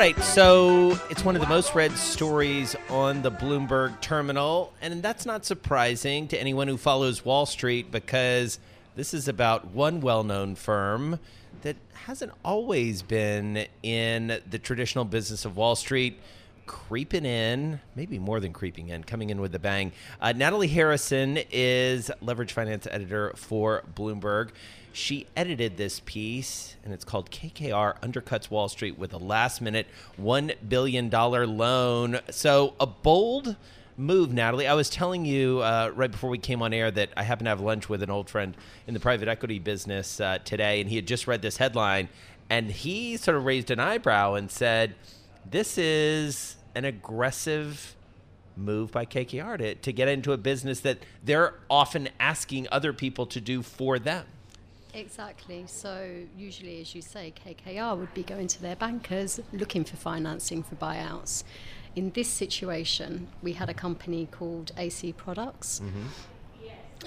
Right, 0.01 0.19
so 0.23 0.99
it's 1.11 1.27
one 1.27 1.37
of 1.37 1.43
the 1.43 1.47
most 1.47 1.75
read 1.75 1.93
stories 1.93 2.75
on 2.89 3.21
the 3.21 3.31
Bloomberg 3.31 4.01
terminal, 4.01 4.73
and 4.81 5.03
that's 5.03 5.27
not 5.27 5.45
surprising 5.45 6.27
to 6.29 6.41
anyone 6.41 6.69
who 6.69 6.79
follows 6.79 7.23
Wall 7.23 7.45
Street 7.45 7.91
because 7.91 8.59
this 8.97 9.13
is 9.13 9.29
about 9.29 9.73
one 9.73 10.01
well 10.01 10.25
known 10.25 10.55
firm 10.55 11.19
that 11.61 11.77
hasn't 11.93 12.33
always 12.43 13.03
been 13.03 13.67
in 13.83 14.41
the 14.49 14.59
traditional 14.59 15.05
business 15.05 15.45
of 15.45 15.59
Wall 15.59 15.77
Street. 15.77 16.19
Creeping 16.65 17.27
in, 17.27 17.81
maybe 17.95 18.19
more 18.19 18.41
than 18.41 18.55
creeping 18.55 18.89
in, 18.89 19.05
coming 19.05 19.29
in 19.29 19.39
with 19.39 19.55
a 19.55 19.59
bang. 19.59 19.93
Uh, 20.19 20.33
Natalie 20.33 20.69
Harrison 20.69 21.39
is 21.51 22.11
leverage 22.23 22.55
finance 22.55 22.87
editor 22.91 23.35
for 23.37 23.83
Bloomberg. 23.95 24.51
She 24.93 25.27
edited 25.37 25.77
this 25.77 26.01
piece, 26.05 26.77
and 26.85 26.93
it's 26.93 27.05
called 27.05 27.31
KKR 27.31 27.99
Undercuts 28.01 28.51
Wall 28.51 28.69
Street 28.69 28.99
with 28.99 29.13
a 29.13 29.19
last 29.19 29.61
minute 29.61 29.87
$1 30.21 30.55
billion 30.69 31.09
loan. 31.11 32.21
So, 32.31 32.75
a 32.81 32.87
bold 32.87 33.57
move, 33.97 34.33
Natalie. 34.33 34.67
I 34.67 34.75
was 34.75 34.91
telling 34.91 35.25
you 35.25 35.61
uh, 35.61 35.93
right 35.95 36.11
before 36.11 36.31
we 36.31 36.39
came 36.39 36.61
on 36.63 36.73
air 36.73 36.91
that 36.91 37.11
I 37.17 37.23
happened 37.23 37.47
to 37.47 37.51
have 37.51 37.61
lunch 37.61 37.89
with 37.89 38.03
an 38.03 38.11
old 38.11 38.29
friend 38.29 38.57
in 38.87 38.95
the 38.95 39.01
private 39.01 39.29
equity 39.29 39.59
business 39.59 40.21
uh, 40.21 40.39
today, 40.45 40.81
and 40.81 40.91
he 40.91 40.97
had 40.97 41.07
just 41.07 41.29
read 41.29 41.43
this 41.43 41.59
headline, 41.59 42.09
and 42.49 42.71
he 42.71 43.17
sort 43.17 43.37
of 43.37 43.45
raised 43.45 43.71
an 43.71 43.79
eyebrow 43.79 44.35
and 44.35 44.51
said, 44.51 44.97
This 45.49 45.79
is 45.79 46.57
an 46.75 46.85
aggressive 46.85 47.95
move 48.57 48.91
by 48.91 49.07
KKR 49.07 49.59
to, 49.59 49.75
to 49.77 49.93
get 49.93 50.09
into 50.09 50.33
a 50.33 50.37
business 50.37 50.81
that 50.81 50.99
they're 51.25 51.55
often 51.69 52.09
asking 52.19 52.67
other 52.73 52.93
people 52.93 53.27
to 53.27 53.41
do 53.41 53.63
for 53.63 53.99
them. 53.99 54.27
Exactly. 54.95 55.65
So, 55.67 56.25
usually, 56.37 56.81
as 56.81 56.95
you 56.95 57.03
say, 57.03 57.33
KKR 57.45 57.97
would 57.99 58.13
be 58.15 58.23
going 58.23 58.49
to 58.49 58.63
their 58.63 58.77
bankers 58.77 59.41
looking 59.53 59.85
for 59.85 59.97
financing 59.97 60.63
for 60.63 60.75
buyouts. 60.77 61.45
In 61.97 62.11
this 62.11 62.29
situation, 62.29 63.29
we 63.43 63.53
had 63.53 63.69
a 63.69 63.75
company 63.75 64.29
called 64.31 64.73
AC 64.77 65.13
Products. 65.13 65.81
Mm-hmm. 65.81 66.07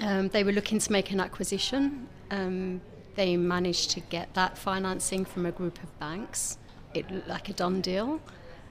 Um, 0.01 0.29
they 0.29 0.43
were 0.43 0.51
looking 0.51 0.79
to 0.79 0.91
make 0.91 1.11
an 1.11 1.19
acquisition. 1.19 2.07
Um, 2.31 2.81
they 3.15 3.37
managed 3.37 3.91
to 3.91 3.99
get 3.99 4.33
that 4.33 4.57
financing 4.57 5.23
from 5.23 5.45
a 5.45 5.51
group 5.51 5.81
of 5.83 5.99
banks. 5.99 6.57
It 6.93 7.09
looked 7.11 7.27
like 7.27 7.49
a 7.49 7.53
done 7.53 7.81
deal. 7.81 8.19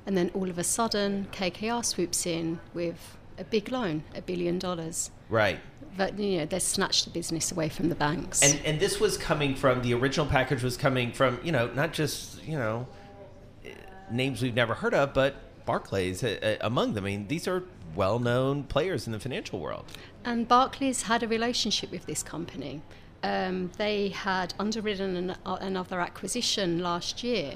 And 0.04 0.16
then 0.16 0.30
all 0.34 0.50
of 0.50 0.58
a 0.58 0.64
sudden, 0.64 1.28
KKR 1.30 1.84
swoops 1.84 2.26
in 2.26 2.58
with 2.74 3.16
a 3.38 3.44
big 3.44 3.70
loan, 3.70 4.02
a 4.16 4.22
billion 4.22 4.58
dollars. 4.58 5.10
Right. 5.28 5.60
But 5.96 6.18
you 6.18 6.38
know, 6.38 6.46
they 6.46 6.58
snatched 6.58 7.04
the 7.04 7.10
business 7.10 7.52
away 7.52 7.68
from 7.68 7.88
the 7.88 7.94
banks. 7.94 8.42
And 8.42 8.60
and 8.64 8.80
this 8.80 8.98
was 9.00 9.16
coming 9.16 9.54
from 9.54 9.82
the 9.82 9.94
original 9.94 10.26
package 10.26 10.62
was 10.62 10.76
coming 10.76 11.12
from 11.12 11.38
you 11.42 11.52
know 11.52 11.66
not 11.74 11.92
just 11.92 12.42
you 12.44 12.58
know 12.58 12.86
names 14.10 14.42
we've 14.42 14.54
never 14.54 14.74
heard 14.74 14.94
of, 14.94 15.14
but 15.14 15.34
Barclays 15.64 16.22
uh, 16.22 16.38
uh, 16.42 16.66
among 16.66 16.94
them. 16.94 17.04
I 17.04 17.08
mean, 17.08 17.28
these 17.28 17.48
are 17.48 17.62
well-known 17.94 18.64
players 18.64 19.06
in 19.06 19.12
the 19.12 19.20
financial 19.20 19.60
world. 19.60 19.84
And 20.24 20.48
Barclays 20.48 21.02
had 21.02 21.22
a 21.22 21.28
relationship 21.28 21.90
with 21.90 22.06
this 22.06 22.22
company. 22.22 22.82
Um, 23.22 23.70
they 23.76 24.08
had 24.08 24.54
underwritten 24.58 25.16
an, 25.16 25.30
uh, 25.46 25.58
another 25.60 26.00
acquisition 26.00 26.80
last 26.80 27.22
year. 27.22 27.54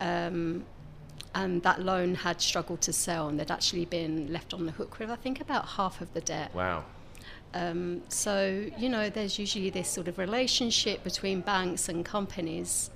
Um, 0.00 0.64
and 1.34 1.62
that 1.62 1.82
loan 1.82 2.14
had 2.14 2.40
struggled 2.40 2.80
to 2.82 2.92
sell, 2.92 3.28
and 3.28 3.38
they'd 3.38 3.50
actually 3.50 3.84
been 3.84 4.32
left 4.32 4.54
on 4.54 4.64
the 4.64 4.72
hook 4.72 4.98
with, 4.98 5.10
I 5.10 5.16
think, 5.16 5.40
about 5.40 5.66
half 5.68 6.00
of 6.00 6.12
the 6.14 6.22
debt. 6.22 6.54
Wow. 6.54 6.84
Um, 7.56 8.02
so, 8.10 8.66
you 8.76 8.90
know, 8.90 9.08
there's 9.08 9.38
usually 9.38 9.70
this 9.70 9.88
sort 9.88 10.08
of 10.08 10.18
relationship 10.18 11.02
between 11.02 11.40
banks 11.40 11.88
and 11.88 12.04
companies 12.04 12.90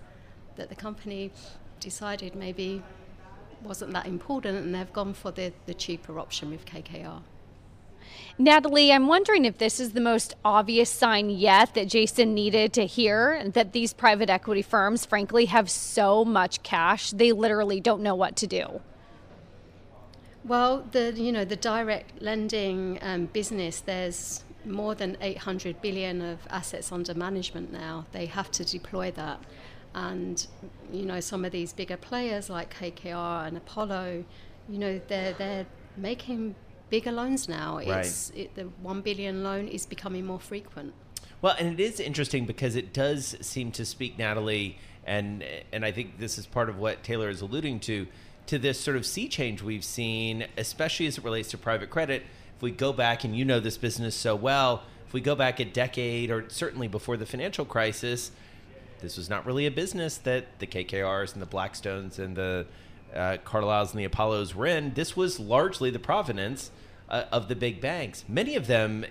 that 0.57 0.69
the 0.69 0.75
company 0.75 1.33
decided 1.81 2.35
maybe 2.35 2.83
wasn't 3.63 3.95
that 3.95 4.07
important, 4.07 4.59
and 4.59 4.75
they've 4.75 4.93
gone 4.93 5.15
for 5.15 5.31
the, 5.31 5.55
the 5.65 5.73
cheaper 5.73 6.19
option 6.19 6.51
with 6.51 6.67
KKR. 6.67 7.23
Natalie, 8.37 8.93
I'm 8.93 9.07
wondering 9.07 9.47
if 9.47 9.57
this 9.57 9.81
is 9.81 9.93
the 9.93 10.01
most 10.01 10.35
obvious 10.45 10.91
sign 10.91 11.31
yet 11.31 11.73
that 11.73 11.89
Jason 11.89 12.35
needed 12.35 12.75
to 12.75 12.85
hear 12.85 13.43
that 13.49 13.73
these 13.73 13.95
private 13.95 14.29
equity 14.29 14.63
firms, 14.63 15.07
frankly, 15.07 15.47
have 15.47 15.71
so 15.71 16.23
much 16.23 16.63
cash 16.63 17.13
they 17.13 17.33
literally 17.33 17.81
don't 17.81 18.03
know 18.03 18.15
what 18.15 18.37
to 18.37 18.47
do. 18.47 18.83
Well, 20.45 20.87
the 20.93 21.13
you 21.13 21.33
know 21.33 21.45
the 21.45 21.57
direct 21.57 22.23
lending 22.23 22.99
um, 23.03 23.27
business, 23.27 23.81
there's 23.81 24.43
more 24.65 24.95
than 24.95 25.17
800 25.21 25.81
billion 25.81 26.21
of 26.23 26.39
assets 26.51 26.93
under 26.93 27.15
management 27.15 27.73
now. 27.73 28.07
They 28.13 28.27
have 28.27 28.51
to 28.53 28.65
deploy 28.65 29.11
that, 29.13 29.41
and 29.95 30.47
you 30.93 31.05
know 31.05 31.21
some 31.21 31.45
of 31.45 31.53
these 31.53 31.73
bigger 31.73 31.97
players 31.97 32.51
like 32.51 32.75
KKR 32.75 33.47
and 33.47 33.57
Apollo, 33.57 34.25
you 34.69 34.79
know 34.79 35.01
they're 35.09 35.33
they're 35.35 35.67
making 35.97 36.55
bigger 36.91 37.13
loans 37.13 37.49
now. 37.49 37.77
Right. 37.77 38.05
It's 38.05 38.31
it, 38.31 38.55
the 38.55 38.65
one 38.83 39.01
billion 39.01 39.43
loan 39.43 39.69
is 39.69 39.87
becoming 39.87 40.27
more 40.27 40.41
frequent. 40.41 40.93
Well, 41.43 41.57
and 41.59 41.81
it 41.81 41.83
is 41.83 42.01
interesting 42.01 42.45
because 42.45 42.77
it 42.77 42.93
does 42.93 43.37
seem 43.41 43.73
to 43.73 43.87
speak, 43.87 44.19
Natalie, 44.19 44.79
and 45.07 45.43
and 45.73 45.85
I 45.85 45.93
think 45.93 46.19
this 46.19 46.37
is 46.37 46.47
part 46.47 46.69
of 46.69 46.79
what 46.79 47.03
Taylor 47.03 47.31
is 47.31 47.41
alluding 47.41 47.81
to, 47.81 48.07
to 48.47 48.59
this 48.59 48.79
sort 48.79 48.97
of 48.97 49.07
sea 49.07 49.29
change 49.29 49.63
we've 49.63 49.85
seen, 49.85 50.47
especially 50.59 51.07
as 51.07 51.17
it 51.17 51.25
relates 51.25 51.49
to 51.51 51.59
private 51.59 51.89
credit. 51.89 52.25
If 52.61 52.65
we 52.65 52.73
go 52.73 52.93
back, 52.93 53.25
and 53.25 53.35
you 53.35 53.47
know 53.47 53.59
this 53.59 53.79
business 53.79 54.15
so 54.15 54.37
well, 54.37 54.83
if 55.07 55.15
we 55.15 55.23
go 55.23 55.35
back 55.35 55.61
a 55.61 55.65
decade 55.65 56.31
or 56.31 56.45
certainly 56.51 56.89
before 56.89 57.17
the 57.17 57.25
financial 57.25 57.65
crisis, 57.65 58.33
this 59.01 59.17
was 59.17 59.31
not 59.31 59.47
really 59.47 59.65
a 59.65 59.71
business 59.71 60.19
that 60.19 60.59
the 60.59 60.67
KKRs 60.67 61.33
and 61.33 61.41
the 61.41 61.47
Blackstones 61.47 62.19
and 62.19 62.37
the 62.37 62.67
uh, 63.15 63.39
and 63.51 63.99
the 63.99 64.05
Apollos 64.05 64.55
were 64.55 64.67
in. 64.67 64.93
This 64.93 65.17
was 65.17 65.41
largely 65.41 65.89
the 65.89 65.99
provenance 65.99 66.71
uh, 67.09 67.25
of 67.33 67.49
the 67.49 67.57
big 67.57 67.81
banks. 67.81 68.27
Many 68.29 68.57
of 68.57 68.67
them, 68.67 69.07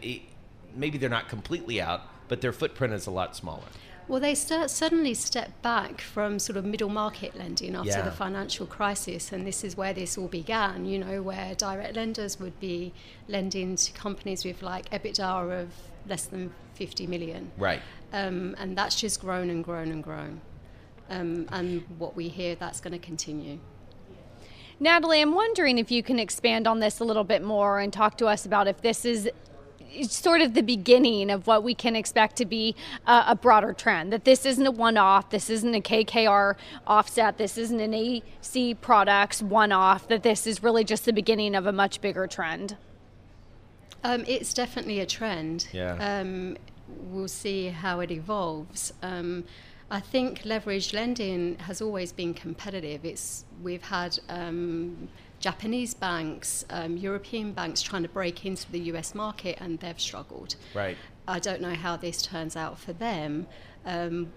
maybe 0.76 1.00
they're 1.00 1.10
not 1.10 1.28
completely 1.28 1.82
out, 1.82 2.02
but 2.28 2.42
their 2.42 2.54
footprint 2.54 2.94
is 2.94 3.08
a 3.08 3.12
lot 3.12 3.36
smaller. 3.36 3.66
Well, 4.10 4.20
they 4.20 4.34
st- 4.34 4.72
suddenly 4.72 5.14
stepped 5.14 5.62
back 5.62 6.02
from 6.02 6.40
sort 6.40 6.58
of 6.58 6.66
middle 6.66 6.90
market 6.90 7.38
lending 7.38 7.76
after 7.76 7.90
Yeah. 7.92 8.02
the 8.02 8.12
financial 8.12 8.66
crisis, 8.66 9.32
and 9.32 9.46
this 9.46 9.64
is 9.64 9.78
where 9.78 9.94
this 9.94 10.18
all 10.18 10.28
began. 10.28 10.86
You 10.86 10.98
know, 10.98 11.22
where 11.22 11.54
direct 11.54 11.96
lenders 11.96 12.40
would 12.40 12.60
be 12.60 12.92
lending 13.28 13.76
to 13.76 13.92
companies 13.92 14.44
with 14.44 14.64
like 14.64 14.90
EBITDA 14.90 15.62
of 15.62 15.70
less 16.08 16.26
than 16.26 16.52
50 16.74 17.06
million, 17.06 17.52
Right. 17.56 17.82
um, 18.12 18.56
and 18.58 18.76
that's 18.76 19.00
just 19.00 19.22
grown 19.22 19.52
and 19.52 19.64
grown 19.64 19.92
and 19.92 20.04
grown. 20.04 20.42
Um, 21.08 21.48
and 21.52 21.84
what 22.00 22.16
we 22.16 22.30
hear, 22.30 22.56
that's 22.56 22.80
going 22.82 22.94
to 22.94 23.00
continue. 23.06 23.60
Natalie, 24.80 25.22
I'm 25.22 25.36
wondering 25.36 25.78
if 25.78 25.92
you 25.92 26.02
can 26.02 26.18
expand 26.18 26.66
on 26.66 26.80
this 26.80 27.00
a 27.00 27.04
little 27.04 27.24
bit 27.24 27.44
more 27.44 27.80
and 27.80 27.92
talk 27.94 28.18
to 28.20 28.26
us 28.28 28.44
about 28.46 28.68
if 28.68 28.82
this 28.82 29.06
is 29.06 29.30
sort 30.04 30.42
of 30.42 30.54
the 30.54 30.62
beginning 30.62 31.30
of 31.30 31.48
what 31.48 31.64
we 31.64 31.74
can 31.74 31.96
expect 31.96 32.36
to 32.38 32.46
be 32.46 32.76
a, 33.08 33.26
a 33.28 33.36
broader 33.36 33.74
trend. 33.74 34.12
That 34.14 34.26
this 34.26 34.46
isn't 34.46 34.66
a 34.66 34.72
one 34.72 34.98
off, 34.98 35.30
this 35.30 35.50
isn't 35.50 35.74
a 35.74 35.82
KKR 35.82 36.56
offset, 36.88 37.38
this 37.38 37.58
isn't 37.58 37.80
an 37.80 37.94
AC 37.94 38.76
products 38.76 39.42
one 39.42 39.72
off, 39.72 40.08
that 40.08 40.24
this 40.24 40.48
is 40.48 40.64
really 40.64 40.84
just 40.84 41.06
the 41.06 41.14
beginning 41.14 41.56
of 41.56 41.66
a 41.66 41.72
much 41.72 42.02
bigger 42.02 42.28
trend. 42.28 42.78
Um, 44.04 44.24
it's 44.28 44.54
definitely 44.54 45.00
a 45.00 45.06
trend. 45.06 45.68
Yeah. 45.74 45.96
Um, 45.96 46.58
we'll 46.88 47.28
see 47.28 47.68
how 47.68 48.00
it 48.00 48.12
evolves. 48.12 48.94
Um, 49.02 49.44
I 49.92 50.00
think 50.00 50.44
leveraged 50.44 50.94
lending 50.94 51.58
has 51.60 51.82
always 51.82 52.12
been 52.12 52.34
competitive. 52.34 53.04
It's 53.04 53.46
we've 53.62 53.84
had 53.84 54.20
um, 54.30 55.10
Japanese 55.40 55.94
banks, 55.94 56.66
um, 56.70 56.98
European 56.98 57.54
banks 57.54 57.82
trying 57.82 58.04
to 58.04 58.10
break 58.10 58.46
into 58.46 58.70
the 58.72 58.80
U.S. 58.92 59.16
market, 59.16 59.58
and 59.62 59.80
they've 59.80 60.00
struggled. 60.00 60.56
Right. 60.74 60.98
I 61.28 61.40
don't 61.40 61.62
know 61.62 61.74
how 61.76 61.96
this 61.98 62.22
turns 62.22 62.56
out 62.56 62.80
for 62.80 62.94
them. 62.94 63.48
Um, 63.86 64.34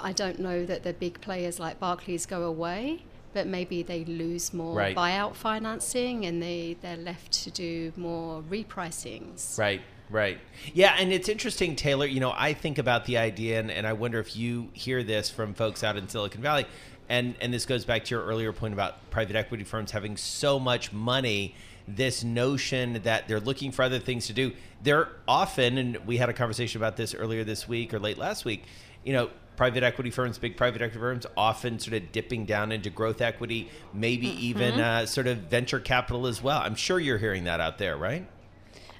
I 0.00 0.12
don't 0.12 0.40
know 0.40 0.64
that 0.66 0.82
the 0.82 0.92
big 0.92 1.20
players 1.20 1.60
like 1.60 1.78
Barclays 1.78 2.26
go 2.26 2.42
away, 2.42 3.04
but 3.34 3.46
maybe 3.46 3.82
they 3.82 4.04
lose 4.04 4.52
more 4.52 4.74
Right. 4.74 4.96
buyout 4.96 5.34
financing 5.36 6.26
and 6.26 6.42
they, 6.42 6.76
they're 6.80 6.96
left 6.96 7.32
to 7.44 7.50
do 7.50 7.92
more 7.96 8.42
repricings. 8.42 9.56
Right, 9.58 9.80
right. 10.10 10.38
Yeah, 10.74 10.96
and 10.98 11.12
it's 11.12 11.28
interesting, 11.28 11.76
Taylor. 11.76 12.06
You 12.06 12.20
know, 12.20 12.32
I 12.36 12.52
think 12.52 12.78
about 12.78 13.04
the 13.04 13.18
idea, 13.18 13.60
and, 13.60 13.70
and 13.70 13.86
I 13.86 13.92
wonder 13.92 14.18
if 14.18 14.34
you 14.36 14.70
hear 14.72 15.02
this 15.04 15.30
from 15.30 15.54
folks 15.54 15.84
out 15.84 15.96
in 15.96 16.08
Silicon 16.08 16.42
Valley. 16.42 16.66
And, 17.12 17.34
and 17.42 17.52
this 17.52 17.66
goes 17.66 17.84
back 17.84 18.06
to 18.06 18.14
your 18.14 18.24
earlier 18.24 18.54
point 18.54 18.72
about 18.72 19.10
private 19.10 19.36
equity 19.36 19.64
firms 19.64 19.90
having 19.90 20.16
so 20.16 20.58
much 20.58 20.94
money. 20.94 21.54
This 21.86 22.24
notion 22.24 23.02
that 23.02 23.28
they're 23.28 23.38
looking 23.38 23.70
for 23.70 23.82
other 23.82 23.98
things 23.98 24.28
to 24.28 24.32
do. 24.32 24.52
They're 24.82 25.10
often, 25.28 25.76
and 25.76 25.96
we 26.06 26.16
had 26.16 26.30
a 26.30 26.32
conversation 26.32 26.80
about 26.80 26.96
this 26.96 27.14
earlier 27.14 27.44
this 27.44 27.68
week 27.68 27.92
or 27.92 27.98
late 27.98 28.16
last 28.16 28.46
week, 28.46 28.64
you 29.04 29.12
know, 29.12 29.28
private 29.56 29.82
equity 29.82 30.10
firms, 30.10 30.38
big 30.38 30.56
private 30.56 30.80
equity 30.80 31.00
firms, 31.00 31.26
often 31.36 31.78
sort 31.78 31.94
of 31.94 32.12
dipping 32.12 32.46
down 32.46 32.72
into 32.72 32.88
growth 32.88 33.20
equity, 33.20 33.68
maybe 33.92 34.28
even 34.46 34.80
uh, 34.80 35.04
sort 35.04 35.26
of 35.26 35.36
venture 35.38 35.80
capital 35.80 36.26
as 36.26 36.42
well. 36.42 36.60
I'm 36.60 36.76
sure 36.76 36.98
you're 36.98 37.18
hearing 37.18 37.44
that 37.44 37.60
out 37.60 37.76
there, 37.76 37.98
right? 37.98 38.26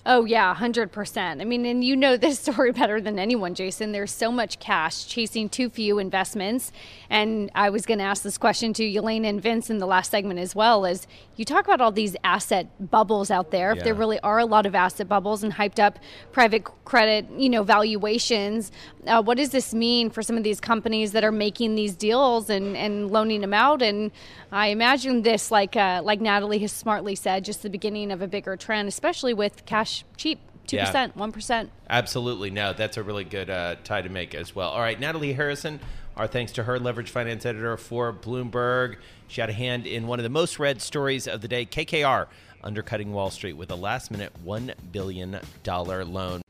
Oh, 0.04 0.24
yeah, 0.24 0.52
100%. 0.52 1.40
I 1.40 1.44
mean, 1.44 1.64
and 1.64 1.84
you 1.84 1.94
know 1.94 2.16
this 2.16 2.38
story 2.40 2.72
better 2.72 3.00
than 3.00 3.18
anyone, 3.18 3.54
Jason. 3.54 3.92
There's 3.92 4.10
so 4.10 4.32
much 4.32 4.58
cash 4.58 5.06
chasing 5.06 5.48
too 5.48 5.70
few 5.70 5.98
investments. 6.00 6.72
And 7.08 7.50
I 7.54 7.70
was 7.70 7.86
going 7.86 7.98
to 7.98 8.04
ask 8.04 8.22
this 8.22 8.36
question 8.36 8.72
to 8.74 8.84
Elaine 8.84 9.24
and 9.24 9.40
Vince 9.40 9.70
in 9.70 9.78
the 9.78 9.86
last 9.86 10.10
segment 10.10 10.40
as 10.40 10.56
well 10.56 10.84
is 10.84 11.06
you 11.36 11.44
talk 11.44 11.66
about 11.66 11.80
all 11.80 11.92
these 11.92 12.16
asset 12.24 12.90
bubbles 12.90 13.30
out 13.30 13.52
there. 13.52 13.72
Yeah. 13.72 13.78
If 13.78 13.84
there 13.84 13.94
really 13.94 14.18
are 14.20 14.40
a 14.40 14.46
lot 14.46 14.66
of 14.66 14.74
asset 14.74 15.08
bubbles 15.08 15.44
and 15.44 15.52
hyped 15.52 15.78
up 15.78 16.00
private 16.32 16.64
credit, 16.84 17.26
you 17.36 17.48
know, 17.48 17.62
valuations, 17.62 18.72
uh, 19.06 19.22
what 19.22 19.36
does 19.36 19.50
this 19.50 19.74
mean 19.74 20.10
for 20.10 20.22
some 20.22 20.36
of 20.36 20.44
these 20.44 20.60
companies 20.60 21.12
that 21.12 21.24
are 21.24 21.32
making 21.32 21.74
these 21.74 21.94
deals 21.94 22.48
and, 22.48 22.76
and 22.76 23.10
loaning 23.10 23.40
them 23.40 23.54
out? 23.54 23.82
And 23.82 24.10
I 24.50 24.68
imagine 24.68 25.22
this, 25.22 25.50
like, 25.50 25.76
uh, 25.76 26.02
like 26.04 26.20
Natalie 26.20 26.60
has 26.60 26.72
smartly 26.72 27.14
said, 27.14 27.44
just 27.44 27.62
the 27.62 27.70
beginning 27.70 28.10
of 28.12 28.22
a 28.22 28.28
bigger 28.28 28.56
trend, 28.56 28.88
especially 28.88 29.34
with 29.34 29.64
cash 29.66 30.04
cheap. 30.16 30.40
2%, 30.68 30.74
yeah. 30.76 31.08
1%. 31.08 31.68
Absolutely. 31.90 32.48
No, 32.48 32.72
that's 32.72 32.96
a 32.96 33.02
really 33.02 33.24
good 33.24 33.50
uh, 33.50 33.74
tie 33.82 34.00
to 34.00 34.08
make 34.08 34.32
as 34.32 34.54
well. 34.54 34.70
All 34.70 34.80
right, 34.80 34.98
Natalie 34.98 35.32
Harrison, 35.32 35.80
our 36.16 36.28
thanks 36.28 36.52
to 36.52 36.62
her, 36.62 36.78
leverage 36.78 37.10
finance 37.10 37.44
editor 37.44 37.76
for 37.76 38.12
Bloomberg. 38.12 38.96
She 39.26 39.40
had 39.40 39.50
a 39.50 39.54
hand 39.54 39.88
in 39.88 40.06
one 40.06 40.20
of 40.20 40.22
the 40.22 40.30
most 40.30 40.60
read 40.60 40.80
stories 40.80 41.26
of 41.26 41.40
the 41.40 41.48
day 41.48 41.66
KKR 41.66 42.28
undercutting 42.62 43.12
Wall 43.12 43.30
Street 43.30 43.54
with 43.54 43.70
a 43.70 43.74
last 43.74 44.10
minute 44.10 44.32
$1 44.44 44.74
billion 44.92 45.40
loan. 45.66 46.41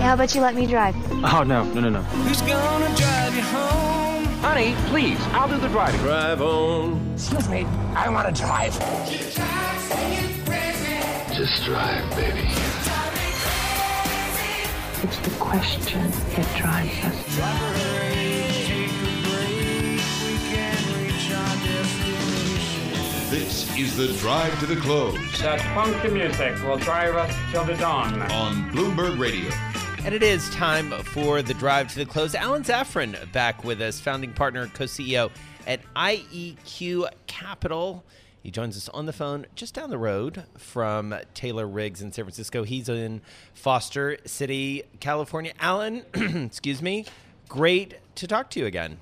How 0.00 0.14
about 0.14 0.34
you 0.34 0.40
let 0.40 0.54
me 0.54 0.66
drive? 0.66 0.94
Oh, 1.22 1.42
no, 1.46 1.64
no, 1.64 1.80
no, 1.80 1.90
no. 1.90 2.00
Who's 2.00 2.40
gonna 2.40 2.96
drive 2.96 3.34
you 3.36 3.42
home? 3.42 4.24
Honey, 4.40 4.74
please, 4.86 5.18
I'll 5.32 5.48
do 5.48 5.58
the 5.58 5.68
driving. 5.68 6.00
Drive 6.00 6.40
on. 6.40 7.12
Excuse 7.12 7.48
me, 7.50 7.66
I 7.94 8.08
want 8.08 8.34
to 8.34 8.42
drive. 8.42 8.72
Just 11.34 11.64
drive, 11.64 12.10
baby. 12.16 12.48
It's 15.02 15.18
the 15.18 15.30
question 15.38 16.10
that 16.10 16.56
drives 16.56 17.04
us. 17.04 18.39
This 23.30 23.78
is 23.78 23.96
the 23.96 24.08
drive 24.18 24.58
to 24.58 24.66
the 24.66 24.74
close. 24.74 25.14
That 25.38 25.60
funky 25.72 26.08
music 26.08 26.60
will 26.64 26.78
drive 26.78 27.14
us 27.14 27.32
till 27.52 27.64
the 27.64 27.76
dawn. 27.76 28.20
On 28.22 28.68
Bloomberg 28.72 29.20
Radio. 29.20 29.48
And 30.04 30.12
it 30.12 30.24
is 30.24 30.50
time 30.50 30.90
for 31.04 31.40
the 31.40 31.54
drive 31.54 31.86
to 31.92 32.00
the 32.00 32.06
close. 32.06 32.34
Alan 32.34 32.64
Zafran 32.64 33.30
back 33.30 33.62
with 33.62 33.80
us, 33.80 34.00
founding 34.00 34.32
partner, 34.32 34.66
co 34.74 34.82
CEO 34.82 35.30
at 35.64 35.80
IEQ 35.94 37.08
Capital. 37.28 38.02
He 38.42 38.50
joins 38.50 38.76
us 38.76 38.88
on 38.88 39.06
the 39.06 39.12
phone 39.12 39.46
just 39.54 39.74
down 39.74 39.90
the 39.90 39.98
road 39.98 40.42
from 40.58 41.14
Taylor 41.32 41.68
Riggs 41.68 42.02
in 42.02 42.10
San 42.10 42.24
Francisco. 42.24 42.64
He's 42.64 42.88
in 42.88 43.20
Foster 43.54 44.18
City, 44.24 44.82
California. 44.98 45.52
Alan, 45.60 46.04
excuse 46.14 46.82
me, 46.82 47.06
great 47.48 47.94
to 48.16 48.26
talk 48.26 48.50
to 48.50 48.58
you 48.58 48.66
again. 48.66 48.98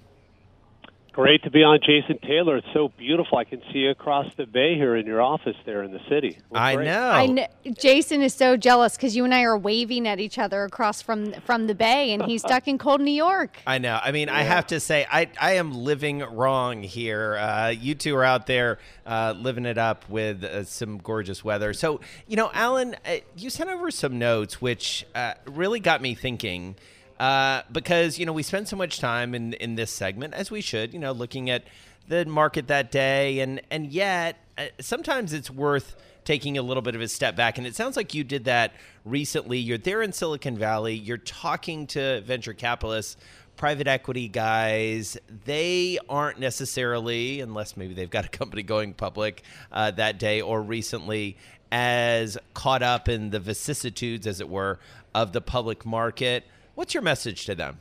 Great 1.13 1.43
to 1.43 1.51
be 1.51 1.65
on 1.65 1.81
Jason 1.85 2.19
Taylor. 2.21 2.59
It's 2.59 2.67
so 2.73 2.93
beautiful. 2.97 3.39
I 3.39 3.45
can 3.45 3.61
see 3.73 3.81
you 3.81 3.91
across 3.91 4.27
the 4.37 4.47
bay 4.47 4.77
here 4.77 4.95
in 4.95 5.05
your 5.05 5.21
office 5.21 5.57
there 5.67 5.83
in 5.83 5.93
the 5.93 6.01
city. 6.09 6.39
I 6.55 6.77
know. 6.77 7.11
I 7.11 7.27
know. 7.27 7.47
Jason 7.77 8.23
is 8.23 8.35
so 8.35 8.57
jealous 8.57 8.97
because 8.97 9.17
you 9.17 9.25
and 9.25 9.35
I 9.35 9.43
are 9.43 9.59
waving 9.59 10.07
at 10.07 10.21
each 10.21 10.39
other 10.39 10.65
across 10.65 11.03
from 11.03 11.33
from 11.41 11.67
the 11.67 11.75
bay, 11.75 12.13
and 12.13 12.23
he's 12.23 12.43
stuck 12.43 12.69
in 12.69 12.79
cold 12.79 13.01
New 13.01 13.11
York. 13.11 13.59
I 13.67 13.79
know. 13.79 13.99
I 14.01 14.13
mean, 14.13 14.29
yeah. 14.29 14.37
I 14.37 14.43
have 14.43 14.69
to 14.69 14.79
say, 14.79 15.07
I 15.11 15.29
I 15.41 15.53
am 15.55 15.73
living 15.73 16.21
wrong 16.21 16.83
here. 16.83 17.37
Uh, 17.37 17.69
you 17.71 17.95
two 17.97 18.15
are 18.15 18.25
out 18.25 18.47
there 18.47 18.79
uh, 19.05 19.35
living 19.37 19.67
it 19.67 19.79
up 19.79 20.09
with 20.09 20.45
uh, 20.45 20.63
some 20.65 20.99
gorgeous 20.99 21.43
weather. 21.43 21.73
So, 21.73 22.01
you 22.27 22.37
know, 22.37 22.51
Alan, 22.53 22.95
uh, 23.07 23.17
you 23.37 23.51
sent 23.51 23.71
over 23.71 23.91
some 23.91 24.19
notes, 24.19 24.61
which 24.61 25.07
uh, 25.15 25.35
really 25.47 25.81
got 25.81 26.01
me 26.03 26.15
thinking. 26.15 26.77
Uh, 27.19 27.63
because 27.73 28.19
you 28.19 28.25
know 28.25 28.33
we 28.33 28.45
spend 28.45 28.69
so 28.69 28.77
much 28.77 29.01
time 29.01 29.35
in 29.35 29.53
in 29.55 29.75
this 29.75 29.91
segment 29.91 30.35
as 30.35 30.51
we 30.51 30.61
should, 30.61 30.93
you 30.93 31.01
know, 31.01 31.13
looking 31.13 31.51
at 31.51 31.65
the 32.07 32.25
market 32.25 32.69
that 32.69 32.91
day, 32.91 33.41
and 33.41 33.61
and 33.71 33.89
yet 33.89 34.37
uh, 34.57 34.67
sometimes 34.81 35.33
it's 35.33 35.51
worth 35.51 35.97
taking 36.25 36.59
a 36.59 36.63
little 36.63 36.83
bit 36.83 36.95
of 36.95 37.01
a 37.01 37.09
step 37.09 37.35
back. 37.37 37.57
And 37.57 37.67
it 37.67 37.75
sounds 37.75 37.97
like 37.97 38.13
you 38.13 38.23
did 38.23 38.45
that 38.45 38.75
recently. 39.07 39.59
You're 39.59 39.79
there 39.79 40.03
in 40.03 40.13
Silicon 40.13 40.59
Valley. 40.59 40.95
You're 40.95 41.17
talking 41.17 41.87
to 41.89 42.21
venture 42.21 42.53
capitalists. 42.53 43.17
Private 43.57 43.89
equity 43.89 44.29
guys, 44.29 45.17
they 45.47 45.99
aren't 46.09 46.39
necessarily, 46.39 47.41
unless 47.41 47.77
maybe 47.77 47.95
they've 47.95 48.11
got 48.11 48.25
a 48.25 48.29
company 48.29 48.63
going 48.63 48.93
public 48.93 49.43
uh, 49.73 49.91
that 49.93 50.19
day 50.21 50.41
or 50.43 50.63
recently, 50.63 51.37
as 51.73 52.39
caught 52.55 52.83
up 52.83 53.09
in 53.09 53.31
the 53.31 53.41
vicissitudes, 53.41 54.27
as 54.27 54.41
it 54.41 54.49
were, 54.49 54.79
of 55.15 55.33
the 55.33 55.41
public 55.41 55.85
market. 55.85 56.45
What's 56.79 56.95
your 56.95 57.03
message 57.03 57.45
to 57.47 57.57
them? 57.57 57.79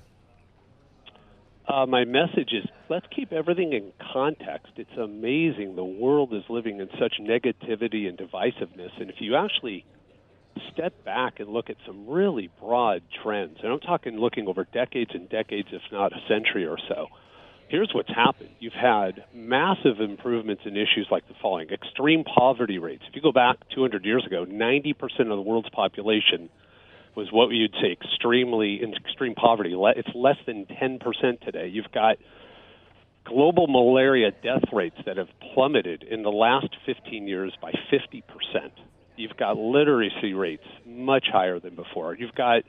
Uh, 1.68 1.86
my 1.86 2.04
message 2.04 2.50
is 2.52 2.66
let's 2.90 3.06
keep 3.16 3.32
everything 3.32 3.74
in 3.74 3.92
context. 4.12 4.74
It's 4.76 4.98
amazing. 4.98 5.76
The 5.76 5.86
world 5.86 6.34
is 6.34 6.42
living 6.50 6.80
in 6.80 6.90
such 7.00 7.14
negativity 7.22 8.10
and 8.10 8.18
divisiveness. 8.18 9.00
And 9.00 9.12
if 9.12 9.18
you 9.20 9.36
actually 9.36 9.86
step 10.74 11.06
back 11.06 11.40
and 11.40 11.50
look 11.50 11.70
at 11.70 11.76
some 11.86 12.08
really 12.08 12.50
broad 12.60 13.04
trends, 13.22 13.60
and 13.62 13.72
I'm 13.72 13.82
talking 13.82 14.18
looking 14.18 14.48
over 14.48 14.66
decades 14.74 15.12
and 15.14 15.30
decades, 15.30 15.68
if 15.72 15.84
not 15.92 16.12
a 16.12 16.28
century 16.28 16.66
or 16.66 16.80
so, 16.90 17.06
here's 17.68 17.92
what's 17.94 18.10
happened. 18.10 18.50
You've 18.60 18.74
had 18.74 19.26
massive 19.32 20.00
improvements 20.00 20.64
in 20.66 20.76
issues 20.76 21.08
like 21.12 21.28
the 21.28 21.36
following 21.40 21.70
extreme 21.70 22.24
poverty 22.24 22.80
rates. 22.80 23.04
If 23.08 23.16
you 23.16 23.22
go 23.22 23.32
back 23.32 23.58
200 23.76 24.06
years 24.06 24.26
ago, 24.26 24.44
90% 24.44 24.96
of 25.20 25.28
the 25.28 25.42
world's 25.42 25.70
population 25.70 26.50
was 27.18 27.30
what 27.32 27.50
you'd 27.50 27.74
say 27.82 27.92
extremely 27.92 28.80
in 28.82 28.94
extreme 28.94 29.34
poverty. 29.34 29.76
It's 29.76 30.10
less 30.14 30.38
than 30.46 30.68
10% 30.68 31.42
today. 31.42 31.68
You've 31.68 31.92
got 31.92 32.18
global 33.26 33.66
malaria 33.66 34.30
death 34.30 34.72
rates 34.72 34.98
that 35.08 35.18
have 35.18 35.28
plummeted 35.54 36.04
in 36.04 36.22
the 36.22 36.30
last 36.30 36.68
15 36.86 37.28
years 37.28 37.52
by 37.60 37.72
50%. 37.92 38.22
You've 39.16 39.36
got 39.36 39.58
literacy 39.58 40.34
rates 40.34 40.64
much 40.86 41.26
higher 41.32 41.60
than 41.60 41.76
before. 41.76 42.14
You've 42.14 42.36
got 42.36 42.62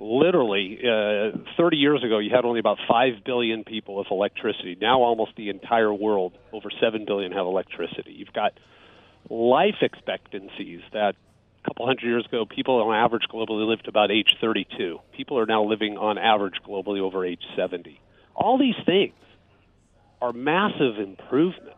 literally 0.00 0.80
uh, 0.82 1.38
30 1.56 1.76
years 1.76 2.02
ago, 2.02 2.18
you 2.18 2.30
had 2.34 2.44
only 2.44 2.58
about 2.58 2.78
5 2.88 3.24
billion 3.24 3.62
people 3.62 3.94
with 3.94 4.08
electricity. 4.10 4.76
Now, 4.80 5.00
almost 5.00 5.36
the 5.36 5.48
entire 5.48 5.94
world, 5.94 6.32
over 6.52 6.70
7 6.80 7.04
billion, 7.06 7.30
have 7.30 7.46
electricity. 7.46 8.10
You've 8.10 8.32
got 8.32 8.52
life 9.30 9.76
expectancies 9.80 10.80
that 10.92 11.14
a 11.62 11.68
couple 11.68 11.86
hundred 11.86 12.08
years 12.08 12.26
ago, 12.26 12.44
people 12.44 12.76
on 12.82 12.94
average 12.94 13.24
globally 13.32 13.66
lived 13.66 13.86
about 13.88 14.10
age 14.10 14.36
32. 14.40 14.98
People 15.16 15.38
are 15.38 15.46
now 15.46 15.64
living 15.64 15.96
on 15.96 16.18
average 16.18 16.56
globally 16.66 17.00
over 17.00 17.24
age 17.24 17.42
70. 17.56 18.00
All 18.34 18.58
these 18.58 18.74
things 18.84 19.14
are 20.20 20.32
massive 20.32 20.98
improvements. 20.98 21.76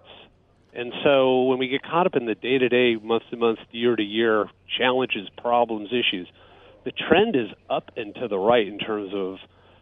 And 0.73 0.93
so 1.05 1.45
when 1.45 1.59
we 1.59 1.69
get 1.69 1.83
caught 1.83 2.07
up 2.07 2.17
in 2.17 2.27
the 2.27 2.35
day 2.35 2.59
to 2.59 2.69
day, 2.69 2.97
month 2.97 3.25
to 3.31 3.37
month, 3.37 3.59
year 3.71 3.95
to 3.95 4.03
year 4.03 4.49
challenges, 4.79 5.29
problems, 5.41 5.91
issues, 5.93 6.29
the 6.85 6.93
trend 6.93 7.37
is 7.37 7.49
up 7.71 7.91
and 7.97 8.15
to 8.17 8.29
the 8.29 8.39
right 8.39 8.67
in 8.67 8.79
terms 8.79 9.13
of 9.15 9.37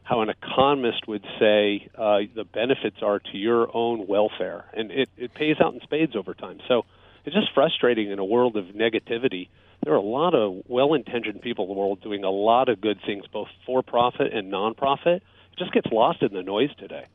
how 0.04 0.20
an 0.20 0.28
economist 0.28 1.06
would 1.06 1.24
say 1.38 1.88
uh, 1.96 2.18
the 2.34 2.44
benefits 2.44 2.96
are 3.02 3.20
to 3.20 3.38
your 3.38 3.74
own 3.74 4.06
welfare. 4.06 4.64
And 4.74 4.90
it, 4.90 5.08
it 5.16 5.34
pays 5.34 5.56
out 5.60 5.74
in 5.74 5.80
spades 5.80 6.14
over 6.16 6.34
time. 6.34 6.58
So 6.68 6.84
it's 7.24 7.34
just 7.34 7.54
frustrating 7.54 8.10
in 8.10 8.18
a 8.18 8.24
world 8.24 8.56
of 8.56 8.66
negativity 8.66 9.48
there 9.82 9.94
are 9.94 9.96
a 9.96 10.00
lot 10.00 10.34
of 10.34 10.62
well-intentioned 10.68 11.42
people 11.42 11.64
in 11.64 11.68
the 11.68 11.74
world 11.74 12.00
doing 12.02 12.24
a 12.24 12.30
lot 12.30 12.68
of 12.68 12.80
good 12.80 12.98
things, 13.04 13.24
both 13.32 13.48
for-profit 13.66 14.32
and 14.32 14.50
non-profit. 14.50 15.22
It 15.22 15.58
just 15.58 15.72
gets 15.72 15.90
lost 15.92 16.22
in 16.22 16.32
the 16.32 16.42
noise 16.42 16.70
today. 16.78 17.06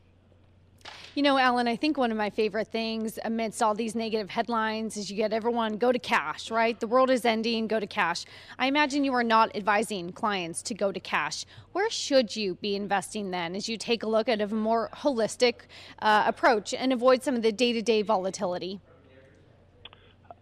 You 1.14 1.22
know, 1.22 1.36
Alan, 1.36 1.66
I 1.66 1.74
think 1.74 1.96
one 1.96 2.12
of 2.12 2.16
my 2.16 2.30
favorite 2.30 2.68
things 2.68 3.18
amidst 3.24 3.60
all 3.60 3.74
these 3.74 3.96
negative 3.96 4.30
headlines 4.30 4.96
is 4.96 5.10
you 5.10 5.16
get 5.16 5.32
everyone 5.32 5.76
go 5.76 5.90
to 5.90 5.98
cash, 5.98 6.48
right? 6.48 6.78
The 6.78 6.86
world 6.86 7.10
is 7.10 7.24
ending, 7.24 7.66
go 7.66 7.80
to 7.80 7.88
cash. 7.88 8.24
I 8.56 8.66
imagine 8.66 9.02
you 9.02 9.12
are 9.14 9.24
not 9.24 9.56
advising 9.56 10.12
clients 10.12 10.62
to 10.62 10.74
go 10.74 10.92
to 10.92 11.00
cash. 11.00 11.44
Where 11.72 11.90
should 11.90 12.36
you 12.36 12.54
be 12.54 12.76
investing 12.76 13.32
then 13.32 13.56
as 13.56 13.68
you 13.68 13.76
take 13.76 14.04
a 14.04 14.06
look 14.06 14.28
at 14.28 14.40
a 14.40 14.46
more 14.46 14.90
holistic 14.92 15.62
uh, 16.00 16.22
approach 16.26 16.72
and 16.72 16.92
avoid 16.92 17.24
some 17.24 17.34
of 17.34 17.42
the 17.42 17.50
day 17.50 17.72
to 17.72 17.82
day 17.82 18.02
volatility? 18.02 18.80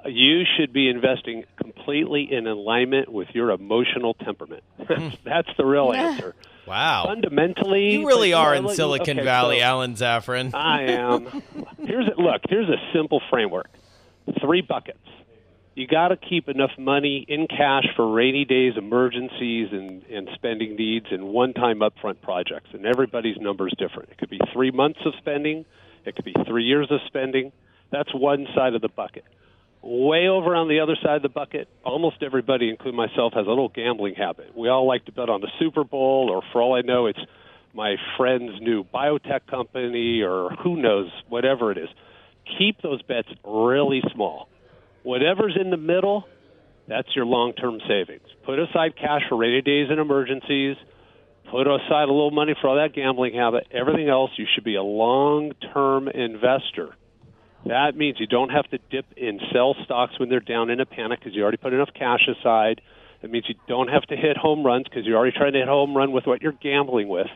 You 0.09 0.45
should 0.57 0.73
be 0.73 0.88
investing 0.88 1.45
completely 1.57 2.33
in 2.33 2.47
alignment 2.47 3.11
with 3.11 3.29
your 3.33 3.51
emotional 3.51 4.14
temperament. 4.14 4.62
Hmm. 4.79 5.09
That's 5.25 5.49
the 5.57 5.64
real 5.64 5.92
answer. 5.92 6.35
Wow. 6.66 7.05
Fundamentally, 7.07 7.92
you 7.92 8.07
really 8.07 8.33
are 8.33 8.55
in 8.55 8.69
Silicon 8.71 9.19
okay, 9.19 9.25
Valley, 9.25 9.59
so 9.61 9.64
Alan 9.64 9.95
Zafran. 9.95 10.55
I 10.55 10.83
am. 10.85 11.27
Here's 11.87 12.09
a, 12.09 12.21
look. 12.21 12.42
Here's 12.49 12.69
a 12.69 12.79
simple 12.92 13.21
framework. 13.31 13.71
Three 14.40 14.62
buckets. 14.62 14.99
You 15.77 15.87
got 15.87 16.09
to 16.09 16.16
keep 16.16 16.49
enough 16.49 16.71
money 16.79 17.25
in 17.29 17.47
cash 17.47 17.85
for 17.95 18.11
rainy 18.11 18.47
days, 18.47 18.73
emergencies, 18.79 19.69
and, 19.73 20.03
and 20.05 20.29
spending 20.35 20.75
needs, 20.75 21.07
and 21.11 21.29
one-time 21.29 21.81
upfront 21.81 22.23
projects. 22.23 22.71
And 22.73 22.87
everybody's 22.87 23.37
number 23.37 23.69
is 23.69 23.75
different. 23.79 24.09
It 24.11 24.19
could 24.19 24.31
be 24.31 24.40
three 24.55 24.71
months 24.71 25.01
of 25.05 25.12
spending. 25.19 25.66
It 26.07 26.16
could 26.16 26.25
be 26.25 26.35
three 26.47 26.64
years 26.64 26.90
of 26.90 27.01
spending 27.07 27.53
That's 27.90 28.12
one 28.14 28.47
side 28.55 28.75
of 28.75 28.83
the 28.83 28.88
bucket. 28.88 29.25
Way 29.88 30.27
over 30.27 30.57
on 30.57 30.66
the 30.66 30.81
other 30.81 30.96
side 31.01 31.14
of 31.14 31.22
the 31.22 31.29
bucket, 31.29 31.68
almost 31.85 32.16
everybody, 32.20 32.70
including 32.70 32.96
myself, 32.96 33.35
has 33.35 33.46
a 33.46 33.49
little 33.49 33.68
gambling 33.68 34.16
habit. 34.16 34.51
We 34.57 34.68
all 34.68 34.85
like 34.85 35.05
to 35.05 35.12
bet 35.12 35.29
on 35.29 35.40
the 35.40 35.51
Super 35.61 35.85
Bowl, 35.85 36.29
or 36.29 36.42
for 36.53 36.61
all 36.61 36.75
I 36.75 36.81
know, 36.81 37.07
it's 37.07 37.20
my 37.72 37.94
friend's 38.16 38.61
new 38.61 38.83
biotech 38.83 39.46
company, 39.49 40.22
or 40.22 40.51
who 40.64 40.77
knows, 40.77 41.12
whatever 41.29 41.70
it 41.70 41.79
is. 41.79 41.88
Keep 42.59 42.83
those 42.83 43.01
bets 43.03 43.29
really 43.44 44.03
small. 44.12 44.49
Whatever's 45.05 45.57
in 45.57 45.70
the 45.70 45.77
middle, 45.77 46.25
that's 46.88 47.14
your 47.14 47.25
long 47.25 47.53
term 47.53 47.79
savings. 47.87 48.27
Put 48.44 48.59
aside 48.59 48.96
cash 48.96 49.22
for 49.29 49.37
rainy 49.37 49.62
days 49.62 49.87
and 49.88 50.01
emergencies. 50.01 50.77
Put 51.49 51.68
aside 51.68 52.09
a 52.09 52.12
little 52.12 52.33
money 52.33 52.57
for 52.61 52.66
all 52.70 52.77
that 52.77 52.92
gambling 52.92 53.35
habit. 53.35 53.68
Everything 53.70 54.09
else, 54.09 54.33
you 54.37 54.46
should 54.53 54.64
be 54.64 54.75
a 54.75 54.83
long 54.83 55.53
term 55.72 56.09
investor. 56.09 56.96
That 57.68 57.96
means 57.96 58.18
you 58.20 58.26
don't 58.26 58.50
have 58.50 58.68
to 58.70 58.79
dip 58.90 59.07
and 59.16 59.40
sell 59.52 59.74
stocks 59.85 60.18
when 60.18 60.29
they're 60.29 60.40
down 60.40 60.70
in 60.70 60.81
a 60.81 60.87
panic 60.87 61.18
because 61.20 61.35
you 61.35 61.42
already 61.42 61.57
put 61.57 61.72
enough 61.72 61.90
cash 61.94 62.29
aside. 62.29 62.81
That 63.22 63.31
means 63.31 63.46
you 63.48 63.57
don't 63.66 63.88
have 63.88 64.02
to 64.05 64.16
hit 64.16 64.37
home 64.37 64.64
runs 64.64 64.85
because 64.85 65.05
you're 65.05 65.16
already 65.16 65.37
trying 65.37 65.52
to 65.55 65.59
hit 65.59 65.68
home 65.68 65.96
run 65.96 66.12
with 66.12 66.26
what 66.26 66.42
you're 66.42 66.52
gambling 66.52 67.09
with. 67.09 67.26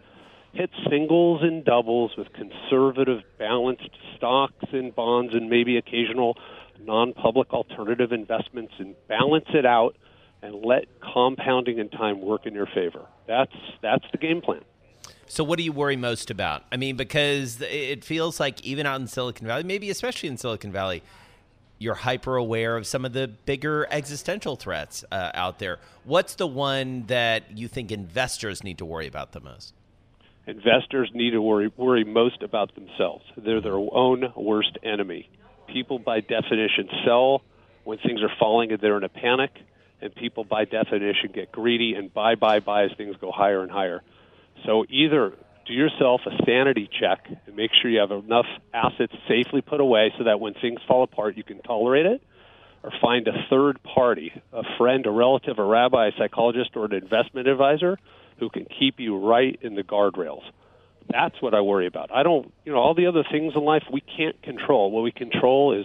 Hit 0.53 0.71
singles 0.89 1.43
and 1.43 1.65
doubles 1.65 2.13
with 2.17 2.29
conservative, 2.33 3.23
balanced 3.39 3.91
stocks 4.17 4.67
and 4.73 4.95
bonds 4.95 5.35
and 5.35 5.49
maybe 5.49 5.77
occasional 5.77 6.37
non-public 6.81 7.53
alternative 7.53 8.13
investments 8.13 8.73
and 8.79 8.95
balance 9.09 9.47
it 9.53 9.67
out 9.67 9.97
and 10.43 10.65
let 10.65 10.87
compounding 11.01 11.79
and 11.79 11.91
time 11.93 12.21
work 12.21 12.47
in 12.47 12.55
your 12.55 12.67
favor. 12.67 13.07
That's 13.27 13.53
that's 13.83 14.05
the 14.13 14.19
game 14.19 14.41
plan. 14.41 14.63
So, 15.31 15.45
what 15.45 15.59
do 15.59 15.63
you 15.63 15.71
worry 15.71 15.95
most 15.95 16.33
about? 16.33 16.65
I 16.73 16.77
mean, 16.77 16.97
because 16.97 17.61
it 17.61 18.05
feels 18.05 18.41
like 18.41 18.61
even 18.67 18.85
out 18.85 19.01
in 19.01 19.07
Silicon 19.07 19.47
Valley, 19.47 19.63
maybe 19.63 19.89
especially 19.89 20.29
in 20.29 20.37
Silicon 20.37 20.73
Valley, 20.73 21.05
you're 21.79 21.95
hyper 21.95 22.35
aware 22.35 22.77
of 22.77 22.85
some 22.85 23.05
of 23.05 23.13
the 23.13 23.29
bigger 23.29 23.87
existential 23.93 24.57
threats 24.57 25.05
uh, 25.13 25.31
out 25.35 25.61
there. 25.61 25.79
What's 26.03 26.35
the 26.35 26.49
one 26.49 27.07
that 27.07 27.57
you 27.57 27.69
think 27.69 27.93
investors 27.93 28.65
need 28.65 28.79
to 28.79 28.85
worry 28.85 29.07
about 29.07 29.31
the 29.31 29.39
most? 29.39 29.73
Investors 30.49 31.13
need 31.15 31.31
to 31.31 31.41
worry 31.41 31.71
worry 31.77 32.03
most 32.03 32.43
about 32.43 32.75
themselves. 32.75 33.25
They're 33.37 33.61
their 33.61 33.77
own 33.77 34.33
worst 34.35 34.79
enemy 34.83 35.31
people 35.69 36.01
by 36.01 36.21
definition 36.21 36.89
sell 37.05 37.43
when 37.85 37.99
things 37.99 38.21
are 38.23 38.33
falling 38.39 38.73
and 38.73 38.81
they're 38.81 38.97
in 38.97 39.05
a 39.05 39.09
panic, 39.09 39.53
and 40.01 40.13
people 40.13 40.43
by 40.43 40.65
definition 40.65 41.31
get 41.33 41.53
greedy 41.53 41.95
and 41.95 42.13
buy, 42.13 42.35
buy, 42.35 42.59
buy 42.59 42.85
as 42.85 42.91
things 42.97 43.15
go 43.21 43.31
higher 43.31 43.63
and 43.63 43.71
higher. 43.71 44.03
So 44.65 44.85
either 44.89 45.33
do 45.67 45.73
yourself 45.73 46.23
a 46.27 46.45
sanity 46.45 46.89
check 47.01 47.27
and 47.47 47.57
make 47.57 47.71
sure 47.81 47.91
you 47.91 48.01
have 48.01 48.11
enough 48.11 48.47
assets 48.75 49.13
safely 49.29 49.61
put 49.61 49.81
away 49.81 50.13
so 50.19 50.25
that 50.25 50.41
when 50.41 50.55
things 50.55 50.81
fall 50.87 51.03
apart 51.03 51.37
you 51.37 51.45
can 51.45 51.61
tolerate 51.63 52.07
it, 52.07 52.23
or 52.83 52.91
find 53.01 53.29
a 53.29 53.33
third 53.51 53.79
party, 53.83 54.33
a 54.53 54.63
friend, 54.79 55.05
a 55.07 55.11
relative, 55.11 55.59
a 55.59 55.65
rabbi, 55.65 56.09
a 56.09 56.13
psychologist, 56.17 56.71
or 56.77 56.87
an 56.87 56.95
investment 56.95 57.47
advisor 57.47 57.99
who 58.39 58.49
can 58.49 58.65
keep 58.65 58.99
you 58.99 59.19
right 59.19 59.59
in 59.61 59.75
the 59.75 59.83
guardrails. 59.83 60.43
That's 61.11 61.35
what 61.43 61.55
I 61.55 61.61
worry 61.61 61.87
about. 61.87 62.11
I 62.11 62.23
don't, 62.23 62.53
you 62.65 62.73
know, 62.73 62.79
all 62.79 62.95
the 62.95 63.07
other 63.07 63.25
things 63.31 63.53
in 63.55 63.63
life 63.63 63.83
we 63.93 64.01
can't 64.01 64.41
control. 64.43 64.91
What 64.91 65.03
we 65.03 65.13
control 65.13 65.79
is 65.79 65.85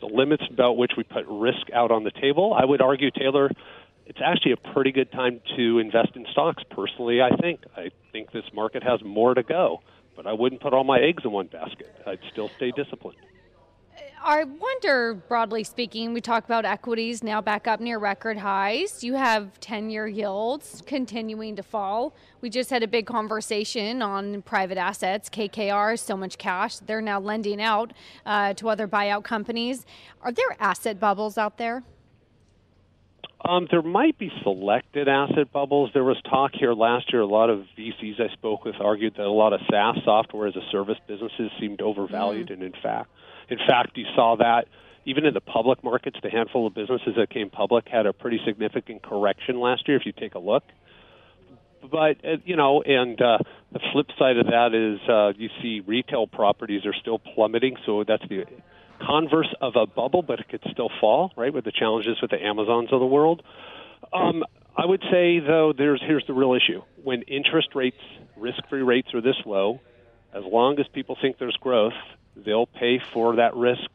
the 0.00 0.06
limits 0.06 0.44
about 0.50 0.76
which 0.76 0.92
we 0.96 1.02
put 1.02 1.24
risk 1.26 1.66
out 1.74 1.90
on 1.90 2.04
the 2.04 2.12
table. 2.12 2.54
I 2.54 2.64
would 2.64 2.80
argue, 2.80 3.10
Taylor, 3.10 3.50
it's 4.06 4.20
actually 4.24 4.52
a 4.52 4.72
pretty 4.72 4.92
good 4.92 5.10
time 5.12 5.40
to 5.56 5.78
invest 5.78 6.10
in 6.14 6.26
stocks. 6.32 6.62
Personally, 6.70 7.20
I 7.20 7.36
think 7.36 7.60
I 7.76 7.90
think 8.12 8.32
this 8.32 8.44
market 8.54 8.82
has 8.82 9.02
more 9.04 9.34
to 9.34 9.42
go, 9.42 9.82
but 10.14 10.26
I 10.26 10.32
wouldn't 10.32 10.62
put 10.62 10.72
all 10.72 10.84
my 10.84 11.00
eggs 11.00 11.24
in 11.24 11.32
one 11.32 11.48
basket. 11.48 11.94
I'd 12.06 12.20
still 12.30 12.48
stay 12.56 12.70
disciplined. 12.70 13.18
I 14.22 14.42
wonder, 14.42 15.14
broadly 15.14 15.62
speaking, 15.62 16.12
we 16.12 16.20
talk 16.20 16.44
about 16.44 16.64
equities 16.64 17.22
now 17.22 17.40
back 17.40 17.68
up 17.68 17.78
near 17.78 17.98
record 17.98 18.38
highs. 18.38 19.04
You 19.04 19.14
have 19.14 19.60
10 19.60 19.88
year 19.88 20.08
yields 20.08 20.82
continuing 20.84 21.54
to 21.56 21.62
fall. 21.62 22.14
We 22.40 22.50
just 22.50 22.70
had 22.70 22.82
a 22.82 22.88
big 22.88 23.06
conversation 23.06 24.02
on 24.02 24.42
private 24.42 24.78
assets. 24.78 25.28
KKR, 25.28 25.98
so 25.98 26.16
much 26.16 26.38
cash. 26.38 26.78
They're 26.78 27.00
now 27.00 27.20
lending 27.20 27.62
out 27.62 27.92
uh, 28.24 28.54
to 28.54 28.68
other 28.68 28.88
buyout 28.88 29.22
companies. 29.22 29.86
Are 30.22 30.32
there 30.32 30.56
asset 30.58 30.98
bubbles 30.98 31.38
out 31.38 31.56
there? 31.56 31.84
Um, 33.44 33.68
there 33.70 33.82
might 33.82 34.18
be 34.18 34.32
selected 34.42 35.08
asset 35.08 35.52
bubbles. 35.52 35.90
There 35.92 36.04
was 36.04 36.16
talk 36.22 36.52
here 36.54 36.72
last 36.72 37.12
year. 37.12 37.22
A 37.22 37.26
lot 37.26 37.50
of 37.50 37.64
VCs 37.78 38.20
I 38.20 38.32
spoke 38.32 38.64
with 38.64 38.76
argued 38.80 39.14
that 39.16 39.26
a 39.26 39.30
lot 39.30 39.52
of 39.52 39.60
SaaS 39.70 39.98
software 40.04 40.48
as 40.48 40.56
a 40.56 40.62
service 40.72 40.98
businesses 41.06 41.50
seemed 41.60 41.80
overvalued, 41.80 42.48
mm. 42.48 42.54
and 42.54 42.62
in 42.62 42.72
fact, 42.82 43.10
in 43.48 43.58
fact, 43.58 43.96
you 43.96 44.06
saw 44.14 44.36
that 44.36 44.66
even 45.04 45.24
in 45.24 45.34
the 45.34 45.40
public 45.40 45.84
markets, 45.84 46.18
the 46.22 46.30
handful 46.30 46.66
of 46.66 46.74
businesses 46.74 47.14
that 47.16 47.30
came 47.30 47.48
public 47.48 47.86
had 47.88 48.06
a 48.06 48.12
pretty 48.12 48.40
significant 48.44 49.02
correction 49.02 49.60
last 49.60 49.86
year. 49.86 49.96
If 49.96 50.04
you 50.04 50.12
take 50.12 50.34
a 50.34 50.40
look, 50.40 50.64
but 51.82 52.24
uh, 52.24 52.36
you 52.44 52.56
know, 52.56 52.82
and 52.82 53.20
uh, 53.20 53.38
the 53.72 53.80
flip 53.92 54.06
side 54.18 54.36
of 54.36 54.46
that 54.46 54.74
is 54.74 55.08
uh, 55.08 55.32
you 55.38 55.48
see 55.62 55.80
retail 55.86 56.26
properties 56.26 56.84
are 56.84 56.94
still 56.94 57.18
plummeting. 57.18 57.76
So 57.86 58.04
that's 58.04 58.26
the 58.28 58.44
converse 58.96 59.52
of 59.60 59.74
a 59.76 59.86
bubble, 59.86 60.22
but 60.22 60.40
it 60.40 60.48
could 60.48 60.62
still 60.70 60.90
fall, 61.00 61.32
right? 61.36 61.52
With 61.52 61.64
the 61.64 61.72
challenges 61.72 62.20
with 62.20 62.30
the 62.30 62.42
Amazons 62.42 62.92
of 62.92 63.00
the 63.00 63.06
world. 63.06 63.42
Um, 64.12 64.44
I 64.76 64.84
would 64.84 65.02
say 65.10 65.38
though, 65.40 65.72
there's 65.76 66.02
here's 66.04 66.24
the 66.26 66.34
real 66.34 66.54
issue: 66.54 66.82
when 67.02 67.22
interest 67.22 67.68
rates, 67.74 68.00
risk-free 68.36 68.82
rates 68.82 69.14
are 69.14 69.20
this 69.20 69.36
low, 69.44 69.80
as 70.32 70.44
long 70.44 70.78
as 70.78 70.86
people 70.88 71.16
think 71.20 71.38
there's 71.38 71.56
growth, 71.56 71.94
they'll 72.36 72.66
pay 72.66 73.00
for 73.12 73.36
that 73.36 73.54
risk 73.54 73.88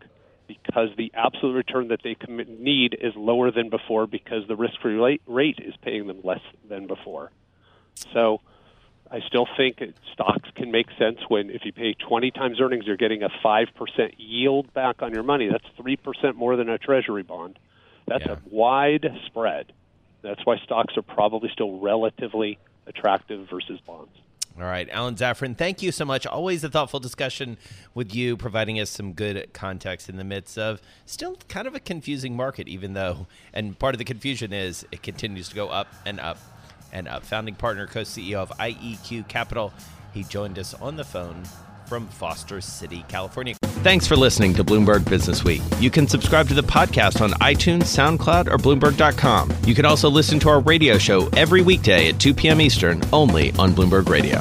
because 0.48 0.90
the 0.98 1.12
absolute 1.14 1.54
return 1.54 1.90
that 1.90 2.02
they 2.04 2.16
need 2.28 2.98
is 3.00 3.14
lower 3.16 3.52
than 3.52 3.70
before 3.70 4.08
because 4.08 4.48
the 4.48 4.56
risk-free 4.56 5.20
rate 5.28 5.60
is 5.64 5.74
paying 5.82 6.08
them 6.08 6.20
less 6.24 6.42
than 6.68 6.88
before. 6.88 7.32
So 8.14 8.42
I 9.12 9.20
still 9.28 9.46
think 9.58 9.82
stocks 10.14 10.50
can 10.56 10.72
make 10.72 10.88
sense 10.98 11.20
when 11.28 11.50
if 11.50 11.66
you 11.66 11.74
pay 11.74 11.94
20 11.94 12.32
times 12.32 12.62
earnings, 12.62 12.86
you're 12.88 12.96
getting 12.96 13.24
a 13.24 13.30
5% 13.44 13.68
yield 14.18 14.74
back 14.74 15.02
on 15.02 15.14
your 15.14 15.24
money. 15.24 15.50
That's 15.50 15.66
3% 15.78 16.36
more 16.36 16.56
than 16.56 16.70
a 16.70 16.78
treasury 16.78 17.24
bond. 17.24 17.60
That's 18.08 18.26
yeah. 18.26 18.34
a 18.34 18.38
wide 18.50 19.06
spread. 19.26 19.74
That's 20.22 20.46
why 20.46 20.58
stocks 20.60 20.96
are 20.96 21.02
probably 21.02 21.50
still 21.52 21.80
relatively 21.80 22.58
attractive 22.88 23.50
versus 23.50 23.82
bonds. 23.86 24.14
All 24.58 24.64
right, 24.64 24.88
Alan 24.90 25.16
Zafran, 25.16 25.58
thank 25.58 25.82
you 25.82 25.92
so 25.92 26.04
much. 26.04 26.28
Always 26.28 26.64
a 26.64 26.70
thoughtful 26.70 27.00
discussion 27.00 27.58
with 27.94 28.14
you, 28.14 28.36
providing 28.36 28.80
us 28.80 28.90
some 28.90 29.14
good 29.14 29.54
context 29.54 30.10
in 30.10 30.18
the 30.18 30.26
midst 30.26 30.58
of 30.58 30.82
still 31.06 31.38
kind 31.48 31.68
of 31.68 31.76
a 31.76 31.80
confusing 31.80 32.36
market, 32.36 32.68
even 32.68 32.94
though, 32.94 33.28
and 33.54 33.80
part 33.80 33.96
of 33.96 34.00
the 34.00 34.06
confusion 34.06 34.52
is 34.52 34.86
it 34.92 35.04
continues 35.04 35.50
to 35.50 35.56
go 35.56 35.70
up 35.70 35.88
and 36.06 36.20
up 36.20 36.38
and 36.92 37.08
up. 37.08 37.24
Founding 37.26 37.56
partner, 37.56 37.88
co 37.88 38.02
CEO 38.02 38.36
of 38.36 38.50
IEQ 38.58 39.28
Capital, 39.28 39.74
he 40.14 40.24
joined 40.24 40.60
us 40.60 40.74
on 40.76 40.96
the 40.96 41.04
phone 41.04 41.44
from 41.86 42.08
Foster 42.08 42.62
City, 42.62 43.04
California. 43.10 43.56
Thanks 43.84 44.08
for 44.08 44.16
listening 44.16 44.54
to 44.54 44.64
Bloomberg 44.64 45.10
Business 45.10 45.44
Week. 45.44 45.62
You 45.80 45.90
can 45.92 46.08
subscribe 46.08 46.48
to 46.48 46.54
the 46.54 46.62
podcast 46.62 47.20
on 47.20 47.32
iTunes, 47.42 47.84
SoundCloud, 47.84 48.48
or 48.48 48.58
Bloomberg.com. 48.58 49.52
You 49.66 49.76
can 49.76 49.86
also 49.86 50.10
listen 50.10 50.40
to 50.40 50.50
our 50.50 50.62
radio 50.62 50.98
show 50.98 51.28
every 51.36 51.62
weekday 51.62 52.08
at 52.08 52.20
2 52.20 52.34
p.m. 52.34 52.62
Eastern, 52.62 53.02
only 53.12 53.52
on 53.54 53.72
Bloomberg 53.72 54.08
Radio. 54.08 54.40